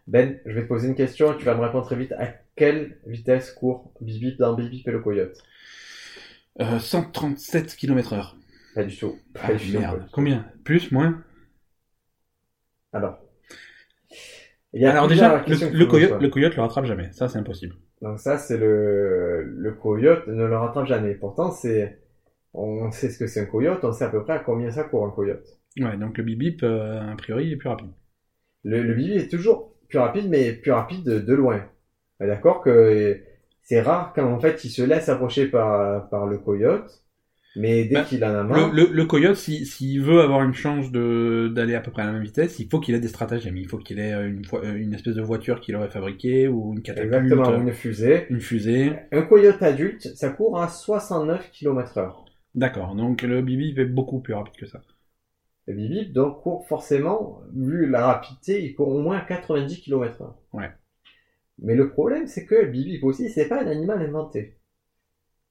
Ben, 0.07 0.37
je 0.45 0.51
vais 0.51 0.63
te 0.63 0.67
poser 0.67 0.89
une 0.89 0.95
question, 0.95 1.33
tu 1.37 1.45
vas 1.45 1.55
me 1.55 1.61
répondre 1.61 1.85
très 1.85 1.95
vite. 1.95 2.11
À 2.13 2.33
quelle 2.55 2.99
vitesse 3.05 3.51
court 3.51 3.93
Bibi 4.01 4.35
dans 4.37 4.53
Bibi 4.55 4.83
et 4.85 4.91
le 4.91 4.99
coyote 4.99 5.37
Euh, 6.61 6.79
137 6.79 7.75
km 7.75 8.13
heure. 8.13 8.35
Pas 8.75 8.83
du 8.83 8.95
tout. 8.97 9.17
Pas 9.33 9.41
Ah, 9.43 9.53
du 9.53 9.71
tout. 9.71 9.79
merde. 9.79 10.07
Combien? 10.11 10.45
Plus 10.63 10.91
Moins? 10.91 11.23
Alors. 12.91 13.19
Il 14.73 14.81
y 14.81 14.85
a 14.85 14.91
Alors 14.91 15.07
plusieurs 15.07 15.45
déjà, 15.45 15.69
le, 15.69 15.85
coyote, 15.85 16.21
le 16.21 16.29
coyote 16.29 16.55
le 16.55 16.61
rattrape 16.61 16.85
jamais. 16.85 17.11
Ça, 17.13 17.27
c'est 17.27 17.37
impossible. 17.37 17.75
Donc 18.01 18.19
ça, 18.19 18.37
c'est 18.37 18.57
le, 18.57 19.43
le 19.43 19.71
coyote 19.73 20.27
ne 20.27 20.45
le 20.45 20.57
rattrape 20.57 20.87
jamais. 20.87 21.13
Pourtant, 21.15 21.51
c'est, 21.51 21.99
on 22.53 22.91
sait 22.91 23.09
ce 23.09 23.19
que 23.19 23.27
c'est 23.27 23.41
un 23.41 23.45
coyote, 23.45 23.83
on 23.83 23.91
sait 23.93 24.05
à 24.05 24.09
peu 24.09 24.23
près 24.23 24.33
à 24.33 24.39
combien 24.39 24.71
ça 24.71 24.83
court 24.83 25.05
un 25.05 25.11
coyote. 25.11 25.45
Ouais. 25.79 25.97
Donc 25.97 26.17
le 26.17 26.23
bip 26.23 26.39
bip, 26.39 26.63
euh, 26.63 27.01
a 27.11 27.15
priori, 27.15 27.51
est 27.51 27.55
plus 27.55 27.69
rapide. 27.69 27.91
Le, 28.63 28.81
le 28.81 28.93
bibi 28.93 29.13
est 29.13 29.29
toujours 29.29 29.75
plus 29.89 29.99
rapide, 29.99 30.27
mais 30.29 30.53
plus 30.53 30.71
rapide 30.71 31.03
de, 31.03 31.19
de 31.19 31.33
loin. 31.33 31.65
Est 32.19 32.27
D'accord 32.27 32.61
que 32.61 33.21
c'est 33.63 33.81
rare 33.81 34.13
quand 34.15 34.25
en 34.31 34.39
fait 34.39 34.63
il 34.63 34.69
se 34.71 34.81
laisse 34.81 35.09
approcher 35.09 35.47
par, 35.47 36.09
par 36.09 36.25
le 36.27 36.37
coyote. 36.39 37.03
Mais 37.55 37.85
dès 37.85 38.01
Bah, 38.01 38.03
qu'il 38.03 38.23
en 38.25 38.35
a 38.35 38.43
marre, 38.43 38.73
le, 38.73 38.85
le 38.91 39.05
coyote, 39.05 39.35
si- 39.35 39.65
s'il 39.65 40.01
veut 40.01 40.21
avoir 40.21 40.43
une 40.43 40.53
chance 40.53 40.91
de 40.91 41.51
d'aller 41.53 41.75
à 41.75 41.81
peu 41.81 41.91
près 41.91 42.01
à 42.01 42.05
la 42.05 42.11
même 42.11 42.23
vitesse, 42.23 42.59
il 42.59 42.67
faut 42.69 42.79
qu'il 42.79 42.95
ait 42.95 42.99
des 42.99 43.07
stratagèmes. 43.07 43.57
Il 43.57 43.67
faut 43.67 43.77
qu'il 43.77 43.99
ait 43.99 44.13
euh, 44.13 44.27
une, 44.27 44.43
euh, 44.53 44.75
une 44.75 44.93
espèce 44.93 45.15
de 45.15 45.21
voiture 45.21 45.59
qu'il 45.61 45.75
aurait 45.75 45.89
fabriquée 45.89 46.47
ou 46.47 46.73
une 46.73 46.81
catapulte, 46.81 47.13
exactement, 47.15 47.49
euh, 47.49 47.59
une 47.59 47.71
fusée. 47.73 48.27
une 48.29 48.41
fusée. 48.41 48.93
Un 49.11 49.21
coyote 49.23 49.61
adulte, 49.63 50.15
ça 50.15 50.29
court 50.29 50.59
à 50.61 50.67
69 50.67 51.51
km 51.51 51.97
heure. 51.99 52.25
D'accord. 52.55 52.95
Donc 52.95 53.21
le 53.21 53.43
bibi 53.43 53.75
est 53.79 53.85
beaucoup 53.85 54.19
plus 54.19 54.33
rapide 54.33 54.55
que 54.55 54.65
ça. 54.65 54.81
Le 55.67 55.73
bibip, 55.73 56.13
donc, 56.13 56.41
court 56.41 56.65
forcément, 56.69 57.41
vu 57.53 57.85
la 57.89 58.05
rapidité, 58.07 58.63
il 58.63 58.73
court 58.75 58.87
au 58.87 59.01
moins 59.01 59.17
à 59.17 59.25
90 59.25 59.81
km 59.81 60.21
heure. 60.21 60.37
Ouais. 60.53 60.73
Mais 61.57 61.73
le 61.73 61.89
problème, 61.89 62.27
c'est 62.27 62.45
que 62.45 62.53
le 62.53 62.67
bibip 62.67 63.03
aussi, 63.03 63.31
c'est 63.31 63.47
pas 63.47 63.63
un 63.63 63.67
animal 63.67 64.03
inventé. 64.03 64.59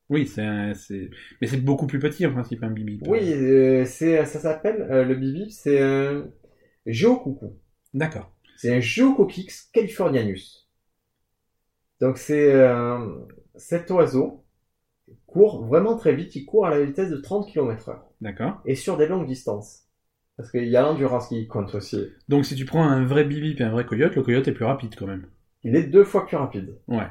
Oui, 0.09 0.29
c'est 0.29 0.43
un- 0.43 0.75
c'est 0.75 1.11
mais 1.41 1.49
c'est 1.49 1.57
beaucoup 1.61 1.87
plus 1.89 1.99
petit 1.99 2.25
en 2.27 2.33
principe 2.33 2.63
un 2.63 2.71
bibi. 2.71 3.03
Oui, 3.07 3.33
euh, 3.33 3.85
c'est, 3.85 4.25
ça 4.27 4.39
s'appelle, 4.41 4.83
euh, 4.91 5.05
le 5.05 5.15
bibip, 5.17 5.51
c'est 5.51 5.81
un 5.83 6.29
géocoucou. 6.87 7.59
D'accord. 7.95 8.31
C'est 8.57 8.75
un 8.75 8.81
Geocoquix 8.81 9.49
californianus. 9.75 10.67
Donc 12.01 12.19
c'est 12.19 12.53
euh, 12.53 12.99
cet 13.57 13.91
oiseau 13.91 14.45
court 15.27 15.65
vraiment 15.67 15.97
très 15.97 16.15
vite, 16.15 16.37
il 16.37 16.47
court 16.47 16.67
à 16.67 16.71
la 16.71 16.85
vitesse 16.85 17.11
de 17.11 17.19
30 17.19 17.49
km 17.49 17.91
heure. 17.91 18.07
D'accord. 18.23 18.63
Et 18.65 18.77
sur 18.77 18.97
des 18.99 19.07
longues 19.09 19.27
distances. 19.27 19.85
Parce 20.37 20.51
qu'il 20.51 20.69
y 20.69 20.77
a 20.77 20.83
l'endurance 20.83 21.29
qui 21.29 21.47
compte 21.49 21.75
aussi. 21.75 22.09
Donc 22.29 22.45
si 22.47 22.57
tu 22.57 22.65
prends 22.65 22.83
un 22.83 23.05
vrai 23.05 23.25
bibi 23.25 23.55
et 23.57 23.63
un 23.63 23.71
vrai 23.71 23.87
coyote, 23.87 24.17
le 24.17 24.25
coyote 24.25 24.49
est 24.49 24.53
plus 24.53 24.65
rapide 24.65 24.97
quand 24.97 25.07
même. 25.07 25.29
Il 25.65 25.77
est 25.77 25.85
deux 25.85 26.05
fois 26.05 26.27
plus 26.27 26.37
rapide. 26.37 26.77
Ouais. 26.89 27.07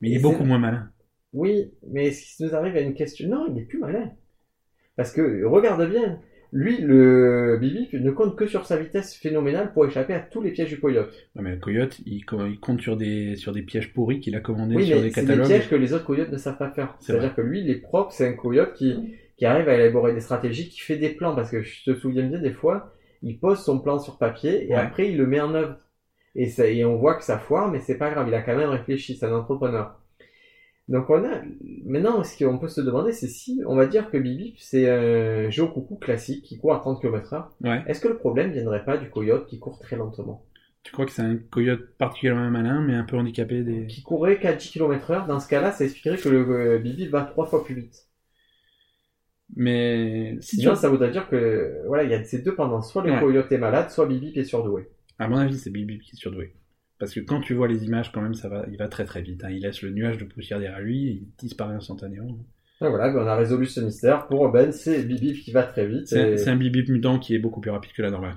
Mais 0.00 0.10
il 0.10 0.16
est 0.16 0.22
beaucoup 0.22 0.44
moins 0.44 0.58
malin. 0.58 0.90
Oui, 1.32 1.72
mais 1.88 2.10
ce 2.10 2.36
qui 2.36 2.44
nous 2.44 2.54
arrive 2.54 2.76
à 2.76 2.80
une 2.80 2.94
question... 2.94 3.28
Non, 3.28 3.46
il 3.50 3.58
est 3.62 3.64
plus 3.66 3.78
malin. 3.78 4.10
Parce 4.96 5.12
que, 5.12 5.44
regarde 5.44 5.88
bien, 5.88 6.20
lui, 6.52 6.78
le 6.82 7.56
bibip 7.58 7.94
ne 7.94 8.10
compte 8.10 8.36
que 8.36 8.46
sur 8.46 8.66
sa 8.66 8.76
vitesse 8.76 9.14
phénoménale 9.14 9.72
pour 9.72 9.86
échapper 9.86 10.12
à 10.12 10.20
tous 10.20 10.42
les 10.42 10.50
pièges 10.50 10.68
du 10.68 10.78
coyote. 10.80 11.14
Ouais, 11.34 11.42
mais 11.42 11.52
le 11.52 11.56
coyote, 11.58 12.00
il, 12.04 12.24
co- 12.26 12.44
il 12.46 12.60
compte 12.60 12.80
sur 12.82 12.96
des 12.98 13.36
sur 13.36 13.52
des 13.52 13.62
pièges 13.62 13.94
pourris 13.94 14.20
qu'il 14.20 14.36
a 14.36 14.40
commandés 14.40 14.74
Oui, 14.76 14.86
sur 14.86 14.96
mais 14.96 15.04
des 15.04 15.10
c'est 15.10 15.22
des 15.22 15.26
catalogues. 15.28 15.46
pièges 15.46 15.70
que 15.70 15.74
les 15.76 15.94
autres 15.94 16.04
coyotes 16.04 16.30
ne 16.30 16.36
savent 16.36 16.58
pas 16.58 16.70
faire. 16.72 16.94
C'est 17.00 17.12
C'est-à-dire 17.12 17.34
que 17.34 17.40
lui, 17.40 17.60
il 17.62 17.70
est 17.70 17.80
propre, 17.80 18.12
c'est 18.12 18.28
un 18.28 18.34
coyote 18.34 18.74
qui, 18.74 19.14
qui 19.38 19.46
arrive 19.46 19.68
à 19.68 19.74
élaborer 19.76 20.12
des 20.12 20.20
stratégies, 20.20 20.68
qui 20.68 20.80
fait 20.80 20.98
des 20.98 21.10
plans, 21.10 21.34
parce 21.34 21.50
que 21.50 21.62
je 21.62 21.84
te 21.84 21.94
souviens 21.98 22.26
bien, 22.28 22.38
des 22.40 22.52
fois, 22.52 22.92
il 23.22 23.38
pose 23.38 23.64
son 23.64 23.80
plan 23.80 23.98
sur 23.98 24.18
papier, 24.18 24.66
et 24.70 24.74
Ouais. 24.74 24.74
après, 24.74 25.08
il 25.10 25.16
le 25.16 25.26
met 25.26 25.40
en 25.40 25.54
œuvre. 25.54 25.76
Et, 26.34 26.48
ça, 26.48 26.66
et 26.66 26.84
on 26.84 26.96
voit 26.96 27.14
que 27.16 27.24
ça 27.24 27.38
foire, 27.38 27.70
mais 27.70 27.80
c'est 27.80 27.98
pas 27.98 28.10
grave, 28.10 28.28
il 28.28 28.34
a 28.34 28.42
quand 28.42 28.56
même 28.56 28.70
réfléchi, 28.70 29.16
c'est 29.16 29.26
un 29.26 29.34
entrepreneur. 29.34 29.98
Donc 30.88 31.08
on 31.10 31.24
a, 31.24 31.42
maintenant, 31.84 32.22
ce 32.24 32.42
qu'on 32.44 32.58
peut 32.58 32.68
se 32.68 32.80
demander, 32.80 33.12
c'est 33.12 33.28
si, 33.28 33.62
on 33.66 33.76
va 33.76 33.86
dire 33.86 34.10
que 34.10 34.16
Bibi, 34.18 34.56
c'est 34.58 34.88
un 34.90 35.48
géocoucou 35.50 35.96
classique 35.96 36.44
qui 36.44 36.58
court 36.58 36.74
à 36.74 36.80
30 36.80 37.00
km 37.00 37.32
heure. 37.34 37.50
Ouais. 37.62 37.82
Est-ce 37.86 38.00
que 38.00 38.08
le 38.08 38.16
problème 38.16 38.52
viendrait 38.52 38.84
pas 38.84 38.96
du 38.96 39.08
coyote 39.10 39.46
qui 39.46 39.58
court 39.58 39.78
très 39.78 39.96
lentement? 39.96 40.44
Tu 40.82 40.92
crois 40.92 41.06
que 41.06 41.12
c'est 41.12 41.22
un 41.22 41.36
coyote 41.36 41.96
particulièrement 41.96 42.50
malin, 42.50 42.82
mais 42.82 42.94
un 42.94 43.04
peu 43.04 43.16
handicapé 43.16 43.62
des. 43.62 43.86
Qui 43.86 44.02
courrait 44.02 44.40
qu'à 44.40 44.52
10 44.52 44.70
km 44.70 45.10
heure, 45.12 45.26
dans 45.26 45.38
ce 45.38 45.48
cas-là, 45.48 45.70
ça 45.72 45.84
expliquerait 45.84 46.18
que 46.18 46.28
le 46.28 46.48
euh, 46.50 46.78
Bibi 46.78 47.06
va 47.06 47.22
trois 47.22 47.46
fois 47.46 47.64
plus 47.64 47.74
vite. 47.76 48.08
Mais 49.54 50.38
si 50.40 50.56
tu 50.56 50.62
Sinon, 50.62 50.74
ça 50.74 50.88
voudrait 50.88 51.10
dire 51.10 51.28
que 51.28 51.82
voilà, 51.86 52.04
il 52.04 52.10
y 52.10 52.14
a 52.14 52.24
ces 52.24 52.40
deux 52.40 52.54
pendant 52.54 52.80
soit 52.82 53.02
le 53.04 53.12
Ouais. 53.12 53.20
coyote 53.20 53.52
est 53.52 53.58
malade, 53.58 53.90
soit 53.90 54.06
Bibi 54.06 54.32
est 54.38 54.44
surdoué. 54.44 54.88
À 55.22 55.28
mon 55.28 55.36
avis, 55.38 55.58
c'est 55.58 55.70
Bibi 55.70 55.98
qui 55.98 56.12
est 56.12 56.18
surdoué. 56.18 56.54
Parce 56.98 57.12
que 57.14 57.20
quand 57.20 57.40
tu 57.40 57.54
vois 57.54 57.66
les 57.68 57.84
images, 57.84 58.12
quand 58.12 58.20
même, 58.22 58.34
ça 58.34 58.48
va, 58.48 58.64
il 58.70 58.76
va 58.78 58.88
très 58.88 59.04
très 59.04 59.22
vite. 59.22 59.42
hein. 59.44 59.50
Il 59.50 59.62
laisse 59.62 59.82
le 59.82 59.90
nuage 59.90 60.18
de 60.18 60.24
poussière 60.24 60.60
derrière 60.60 60.80
lui, 60.80 61.08
et 61.08 61.10
il 61.12 61.28
disparaît 61.38 61.74
instantanément. 61.74 62.38
Voilà, 62.80 63.10
ben, 63.12 63.20
on 63.22 63.26
a 63.26 63.36
résolu 63.36 63.66
ce 63.66 63.80
mystère. 63.80 64.26
Pour 64.26 64.50
Ben, 64.50 64.72
c'est 64.72 65.02
Bibi 65.04 65.34
qui 65.40 65.52
va 65.52 65.62
très 65.62 65.86
vite. 65.86 66.08
C'est 66.08 66.20
un- 66.20 66.36
et- 66.36 66.48
un 66.48 66.56
mutant 66.56 67.18
qui 67.18 67.34
est 67.34 67.38
beaucoup 67.38 67.60
plus 67.60 67.70
rapide 67.70 67.92
que 67.92 68.02
la 68.02 68.10
normale. 68.10 68.36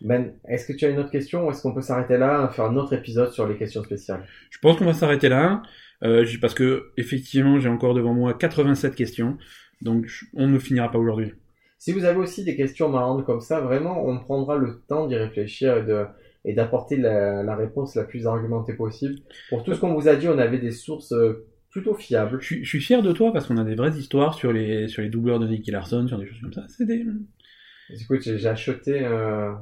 Ben, 0.00 0.32
est-ce 0.48 0.66
que 0.66 0.72
tu 0.72 0.84
as 0.86 0.88
une 0.88 0.98
autre 0.98 1.10
question 1.10 1.46
ou 1.46 1.50
est-ce 1.50 1.62
qu'on 1.62 1.74
peut 1.74 1.82
s'arrêter 1.82 2.16
là 2.16 2.48
et 2.50 2.54
faire 2.54 2.64
un 2.66 2.76
autre 2.76 2.94
épisode 2.94 3.30
sur 3.32 3.46
les 3.46 3.56
questions 3.56 3.82
spéciales? 3.84 4.24
Je 4.50 4.58
pense 4.58 4.78
qu'on 4.78 4.86
va 4.86 4.94
s'arrêter 4.94 5.28
là, 5.28 5.62
euh, 6.04 6.24
parce 6.40 6.54
que 6.54 6.90
effectivement, 6.96 7.58
j'ai 7.58 7.68
encore 7.68 7.92
devant 7.94 8.14
moi 8.14 8.32
87 8.34 8.94
questions, 8.94 9.36
donc 9.82 10.06
on 10.34 10.46
ne 10.48 10.58
finira 10.58 10.90
pas 10.90 10.98
aujourd'hui. 10.98 11.32
Si 11.80 11.92
vous 11.92 12.04
avez 12.04 12.18
aussi 12.18 12.44
des 12.44 12.54
questions 12.56 12.88
marrantes 12.90 13.24
comme 13.26 13.40
ça, 13.40 13.60
vraiment, 13.60 14.06
on 14.06 14.20
prendra 14.20 14.56
le 14.56 14.82
temps 14.86 15.08
d'y 15.08 15.16
réfléchir 15.16 15.78
et 15.78 15.82
de 15.84 16.06
et 16.44 16.54
d'apporter 16.54 16.96
la, 16.96 17.42
la 17.42 17.56
réponse 17.56 17.94
la 17.96 18.04
plus 18.04 18.26
argumentée 18.26 18.74
possible. 18.74 19.16
Pour 19.50 19.64
tout 19.64 19.74
ce 19.74 19.80
qu'on 19.80 19.94
vous 19.94 20.08
a 20.08 20.16
dit, 20.16 20.28
on 20.28 20.38
avait 20.38 20.58
des 20.58 20.70
sources 20.72 21.12
euh, 21.12 21.46
plutôt 21.70 21.94
fiables. 21.94 22.38
Je 22.40 22.46
suis, 22.46 22.64
je 22.64 22.68
suis 22.68 22.80
fier 22.80 23.02
de 23.02 23.12
toi 23.12 23.32
parce 23.32 23.46
qu'on 23.46 23.58
a 23.58 23.64
des 23.64 23.74
vraies 23.74 23.96
histoires 23.98 24.34
sur 24.34 24.52
les 24.52 24.88
sur 24.88 25.02
les 25.02 25.10
doubleurs 25.10 25.38
de 25.40 25.46
Nicky 25.48 25.70
Larson, 25.72 26.06
sur 26.08 26.18
des 26.18 26.26
choses 26.26 26.40
comme 26.40 26.52
ça. 26.54 26.64
C'est 26.68 26.86
des 26.86 27.04
Écoute, 27.90 28.22
j'ai 28.22 28.38
j'ai 28.38 28.48
acheté. 28.48 29.04
euh, 29.04 29.52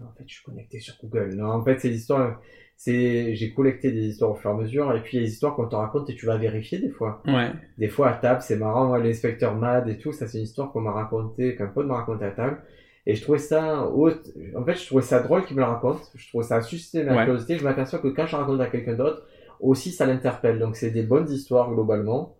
En 0.00 0.12
fait, 0.16 0.24
je 0.26 0.34
suis 0.34 0.44
connecté 0.44 0.80
sur 0.80 0.94
Google. 1.02 1.34
Non, 1.36 1.46
en 1.50 1.64
fait, 1.64 1.78
c'est 1.80 1.88
l'histoire. 1.90 2.40
C'est, 2.76 3.34
j'ai 3.34 3.54
collecté 3.54 3.92
des 3.92 4.06
histoires 4.08 4.32
au 4.32 4.34
fur 4.34 4.50
et 4.50 4.52
à 4.52 4.56
mesure, 4.56 4.94
et 4.94 5.00
puis 5.02 5.18
les 5.18 5.28
histoires 5.28 5.54
qu'on 5.54 5.66
te 5.66 5.76
raconte 5.76 6.10
et 6.10 6.14
tu 6.14 6.26
vas 6.26 6.36
vérifier 6.36 6.78
des 6.78 6.90
fois. 6.90 7.22
ouais. 7.26 7.50
Des 7.78 7.88
fois 7.88 8.10
à 8.10 8.14
table, 8.14 8.40
c'est 8.42 8.56
marrant, 8.56 8.86
moi, 8.88 8.98
l'inspecteur 8.98 9.54
Mad 9.54 9.88
et 9.88 9.96
tout, 9.96 10.12
ça 10.12 10.26
c'est 10.26 10.38
une 10.38 10.44
histoire 10.44 10.70
qu'on 10.72 10.80
m'a 10.82 10.92
racontée, 10.92 11.54
qu'un 11.56 11.68
pote 11.68 11.86
m'a 11.86 11.96
raconté 11.96 12.24
à 12.24 12.30
table. 12.30 12.58
Et 13.06 13.14
je 13.14 13.22
trouvais 13.22 13.38
ça 13.38 13.86
haute. 13.86 14.32
En 14.56 14.64
fait, 14.64 14.74
je 14.74 14.86
trouvais 14.86 15.02
ça 15.02 15.20
drôle 15.20 15.44
qu'il 15.44 15.56
me 15.56 15.60
la 15.60 15.68
raconte. 15.68 16.00
Je 16.14 16.26
trouvais 16.28 16.44
ça 16.44 16.60
susciter 16.62 17.04
ma 17.04 17.14
Ouais. 17.16 17.24
curiosité. 17.24 17.58
Je 17.58 17.64
m'aperçois 17.64 17.98
que 17.98 18.08
quand 18.08 18.26
je 18.26 18.34
raconte 18.34 18.60
à 18.62 18.66
quelqu'un 18.66 18.94
d'autre, 18.94 19.26
aussi 19.60 19.90
ça 19.90 20.06
l'interpelle. 20.06 20.58
Donc 20.58 20.74
c'est 20.76 20.90
des 20.90 21.02
bonnes 21.02 21.30
histoires 21.30 21.70
globalement. 21.70 22.34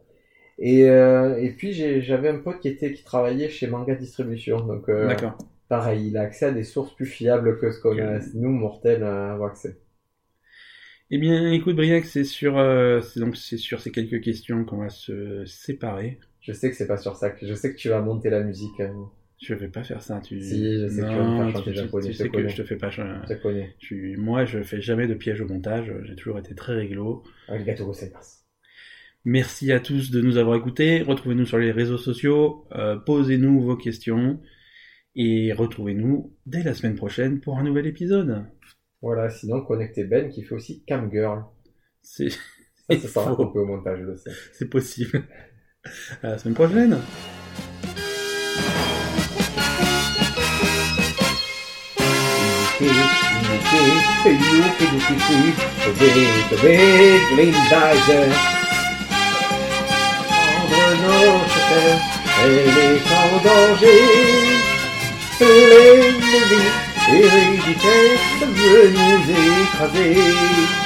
Et, 0.59 0.89
euh, 0.89 1.37
et 1.39 1.51
puis 1.51 1.73
j'avais 2.03 2.29
un 2.29 2.39
pote 2.39 2.61
qui 2.61 2.69
était 2.69 2.93
qui 2.93 3.05
travaillait 3.05 3.49
chez 3.51 3.67
Manga 3.67 3.95
Distribution. 3.95 4.61
Donc 4.61 4.89
euh, 4.89 5.09
pareil, 5.69 6.09
il 6.09 6.17
a 6.17 6.23
accès 6.23 6.47
à 6.47 6.51
des 6.51 6.65
sources 6.65 6.95
plus 6.95 7.07
fiables 7.07 7.59
que 7.59 7.71
ce 7.71 7.81
qu'on 7.81 7.99
a, 7.99 8.19
nous 8.35 8.51
mortels 8.51 9.03
euh, 9.03 9.33
avoir 9.35 9.51
accès. 9.51 9.77
Eh 11.15 11.19
bien, 11.19 11.53
écoute, 11.53 11.77
Briac, 11.77 12.07
c'est 12.07 12.25
sur 12.25 12.59
euh, 12.59 13.01
c'est 13.01 13.21
donc 13.21 13.37
c'est 13.37 13.57
sur 13.57 13.81
ces 13.81 13.93
quelques 13.93 14.21
questions 14.21 14.65
qu'on 14.65 14.79
va 14.79 14.89
se 14.89 15.45
séparer. 15.45 16.19
Je 16.41 16.53
sais 16.53 16.71
que 16.71 16.77
c'est 16.77 16.89
pas 16.89 16.97
sur 16.97 17.15
ça. 17.15 17.31
que- 17.31 17.47
Je 17.47 17.55
sais 17.55 17.73
que 17.73 17.79
tu 17.79 17.89
vas 17.89 18.01
monter 18.01 18.31
la 18.31 18.43
musique. 18.43 18.81
hein. 18.81 19.11
Je 19.41 19.55
vais 19.55 19.69
pas 19.69 19.85
faire 19.85 20.03
ça. 20.03 20.21
Tu... 20.21 20.41
Si, 20.41 20.81
je 20.81 20.89
sais 20.89 21.03
que 21.03 21.07
tu 21.09 21.15
vas 21.15 21.23
me 21.29 21.37
faire 21.37 21.53
chanter 21.53 21.71
tu, 21.71 21.77
japonais, 21.77 22.07
tu 22.07 22.13
je 22.13 22.17
sais 22.19 22.29
que 22.31 22.49
je 22.49 22.57
te 22.57 22.65
fais 22.65 22.77
pas. 22.77 22.91
ch- 22.91 23.07
Je 23.29 23.35
te 23.35 23.41
connais. 23.43 23.77
Moi, 24.17 24.45
je 24.45 24.63
fais 24.63 24.81
jamais 24.81 25.07
de 25.07 25.15
piège 25.15 25.41
au 25.41 25.47
montage. 25.47 25.93
J'ai 26.05 26.17
toujours 26.17 26.39
été 26.41 26.55
très 26.57 26.75
réglo. 26.75 27.23
Arigato 27.49 27.87
gozaimasu. 27.87 28.39
Merci 29.25 29.71
à 29.73 29.79
tous 29.81 30.11
de 30.11 30.21
nous 30.21 30.37
avoir 30.37 30.57
écoutés. 30.57 31.03
Retrouvez-nous 31.03 31.47
sur 31.47 31.59
les 31.59 31.71
réseaux 31.71 31.99
sociaux. 31.99 32.65
euh, 32.73 32.97
Posez-nous 32.97 33.61
vos 33.61 33.77
questions. 33.77 34.41
Et 35.17 35.53
retrouvez-nous 35.53 36.33
dès 36.47 36.63
la 36.65 36.75
semaine 36.75 36.97
prochaine 36.97 37.41
pour 37.41 37.59
un 37.59 37.63
nouvel 37.63 37.87
épisode. 37.87 38.45
Voilà, 39.05 39.29
sinon 39.29 39.61
connectez 39.61 40.05
Ben 40.05 40.31
qui 40.31 40.43
fait 40.43 40.55
aussi 40.55 40.83
Cam 40.87 41.11
Girl. 41.13 41.45
C'est 42.01 42.31
Ça, 42.31 42.39
ça 42.89 43.09
sera 43.09 43.37
coupé 43.37 43.59
au 43.59 43.67
montage, 43.67 43.99
je 43.99 44.05
le 44.05 44.17
sais. 44.17 44.31
c'est 44.55 44.71
possible. 44.71 45.25
À 46.23 46.31
la 46.31 46.39
semaine 46.39 46.55
prochaine. 46.55 46.99
Elle 62.43 62.59
est 62.79 63.03
en 63.13 63.37
danger. 63.45 64.01
Héréditaire 67.09 68.19
veut 68.41 68.91
nous 68.91 69.31
écraser. 69.31 70.84